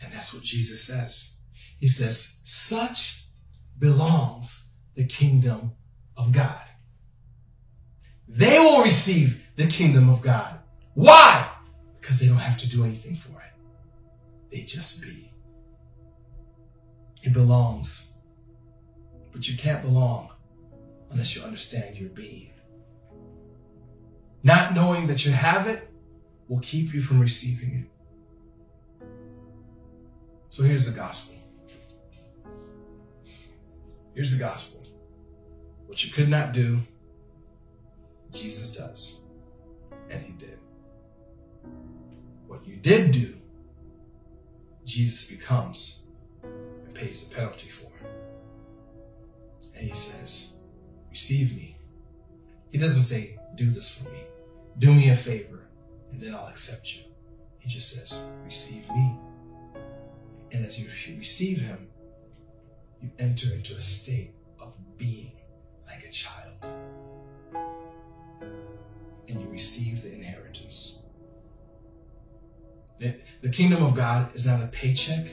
And 0.03 0.13
that's 0.13 0.33
what 0.33 0.43
Jesus 0.43 0.83
says. 0.83 1.37
He 1.79 1.89
says, 1.89 2.41
such 2.45 3.25
belongs 3.79 4.65
the 4.95 5.05
kingdom 5.05 5.73
of 6.17 6.33
God. 6.33 6.61
They 8.29 8.59
will 8.59 8.85
receive 8.85 9.43
the 9.57 9.67
kingdom 9.67 10.09
of 10.09 10.21
God. 10.21 10.59
Why? 10.95 11.49
Because 12.01 12.21
they 12.21 12.27
don't 12.27 12.37
have 12.37 12.59
to 12.59 12.69
do 12.69 12.85
anything 12.85 13.17
for 13.17 13.41
it. 13.41 13.53
They 14.51 14.63
just 14.63 15.03
be. 15.03 15.33
It 17.23 17.33
belongs. 17.33 18.07
But 19.33 19.49
you 19.49 19.57
can't 19.57 19.83
belong 19.83 20.31
unless 21.11 21.35
you 21.35 21.43
understand 21.43 21.97
your 21.97 22.11
being. 22.11 22.51
Not 24.43 24.75
knowing 24.75 25.07
that 25.09 25.25
you 25.27 25.33
have 25.33 25.67
it 25.67 25.89
will 26.49 26.61
keep 26.61 26.95
you 26.95 27.01
from 27.03 27.21
receiving 27.21 27.75
it. 27.75 28.00
So 30.51 30.65
here's 30.65 30.85
the 30.85 30.93
gospel. 30.93 31.37
Here's 34.15 34.33
the 34.33 34.39
gospel. 34.39 34.83
What 35.87 36.05
you 36.05 36.13
could 36.13 36.29
not 36.29 36.53
do, 36.53 36.81
Jesus 38.33 38.73
does. 38.73 39.19
And 40.11 40.21
he 40.21 40.33
did. 40.33 40.59
What 42.49 42.67
you 42.67 42.77
did 42.77 43.13
do, 43.13 43.35
Jesus 44.85 45.31
becomes 45.31 46.01
and 46.43 46.95
pays 46.95 47.29
the 47.29 47.35
penalty 47.35 47.69
for. 47.69 47.91
And 49.77 49.87
he 49.87 49.95
says, 49.95 50.55
Receive 51.13 51.55
me. 51.55 51.77
He 52.71 52.79
doesn't 52.79 53.03
say, 53.03 53.39
Do 53.55 53.71
this 53.71 53.89
for 53.89 54.11
me. 54.11 54.25
Do 54.79 54.93
me 54.93 55.11
a 55.11 55.17
favor, 55.17 55.69
and 56.11 56.21
then 56.21 56.35
I'll 56.35 56.49
accept 56.49 56.97
you. 56.97 57.03
He 57.61 57.69
just 57.69 57.95
says, 57.95 58.19
Receive 58.45 58.89
me. 58.91 59.17
And 60.53 60.67
as 60.67 60.79
you 60.79 60.89
receive 61.17 61.61
him, 61.61 61.89
you 63.01 63.11
enter 63.19 63.53
into 63.53 63.75
a 63.77 63.81
state 63.81 64.35
of 64.59 64.75
being 64.99 65.33
like 65.87 66.05
a 66.05 66.11
child. 66.11 66.55
And 69.29 69.41
you 69.41 69.49
receive 69.49 70.03
the 70.03 70.13
inheritance. 70.13 70.99
The 72.99 73.49
kingdom 73.49 73.83
of 73.83 73.95
God 73.95 74.35
is 74.35 74.47
not 74.47 74.63
a 74.63 74.67
paycheck 74.67 75.27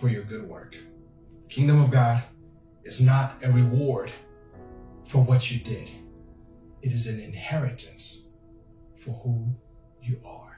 for 0.00 0.08
your 0.08 0.22
good 0.22 0.48
work. 0.48 0.76
The 1.42 1.54
kingdom 1.54 1.82
of 1.82 1.90
God 1.90 2.22
is 2.84 3.00
not 3.00 3.34
a 3.42 3.52
reward 3.52 4.10
for 5.06 5.22
what 5.22 5.50
you 5.50 5.58
did. 5.58 5.90
It 6.80 6.92
is 6.92 7.06
an 7.06 7.20
inheritance 7.20 8.30
for 8.98 9.10
who 9.22 9.54
you 10.00 10.20
are. 10.24 10.53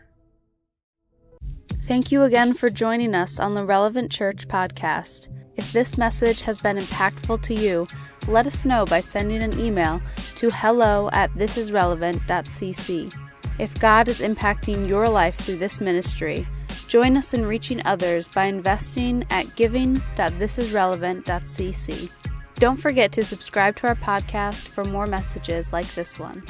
Thank 1.87 2.11
you 2.11 2.25
again 2.25 2.53
for 2.53 2.69
joining 2.69 3.15
us 3.15 3.39
on 3.39 3.55
the 3.55 3.65
Relevant 3.65 4.11
Church 4.11 4.49
podcast. 4.49 5.29
If 5.55 5.73
this 5.73 5.97
message 5.97 6.43
has 6.43 6.61
been 6.61 6.79
impactful 6.79 7.43
to 7.43 7.55
you, 7.55 7.87
let 8.27 8.49
us 8.49 8.65
know 8.65 8.85
by 8.87 9.01
sending 9.01 9.41
an 9.41 9.57
email 9.61 10.03
to 10.35 10.51
hello 10.51 11.09
at 11.13 11.33
thisisrelevant.cc. 11.35 13.17
If 13.61 13.79
God 13.79 14.09
is 14.09 14.21
impacting 14.21 14.89
your 14.89 15.09
life 15.09 15.37
through 15.37 15.59
this 15.59 15.81
ministry, 15.81 16.45
join 16.89 17.17
us 17.17 17.35
in 17.35 17.47
reaching 17.47 17.81
others 17.87 18.27
by 18.27 18.47
investing 18.47 19.25
at 19.31 19.55
giving.thisisrelevant.cc. 19.55 22.11
Don't 22.57 22.81
forget 22.81 23.13
to 23.13 23.25
subscribe 23.25 23.77
to 23.77 23.87
our 23.87 23.95
podcast 23.95 24.67
for 24.67 24.85
more 24.87 25.07
messages 25.07 25.73
like 25.73 25.87
this 25.95 26.19
one. 26.19 26.43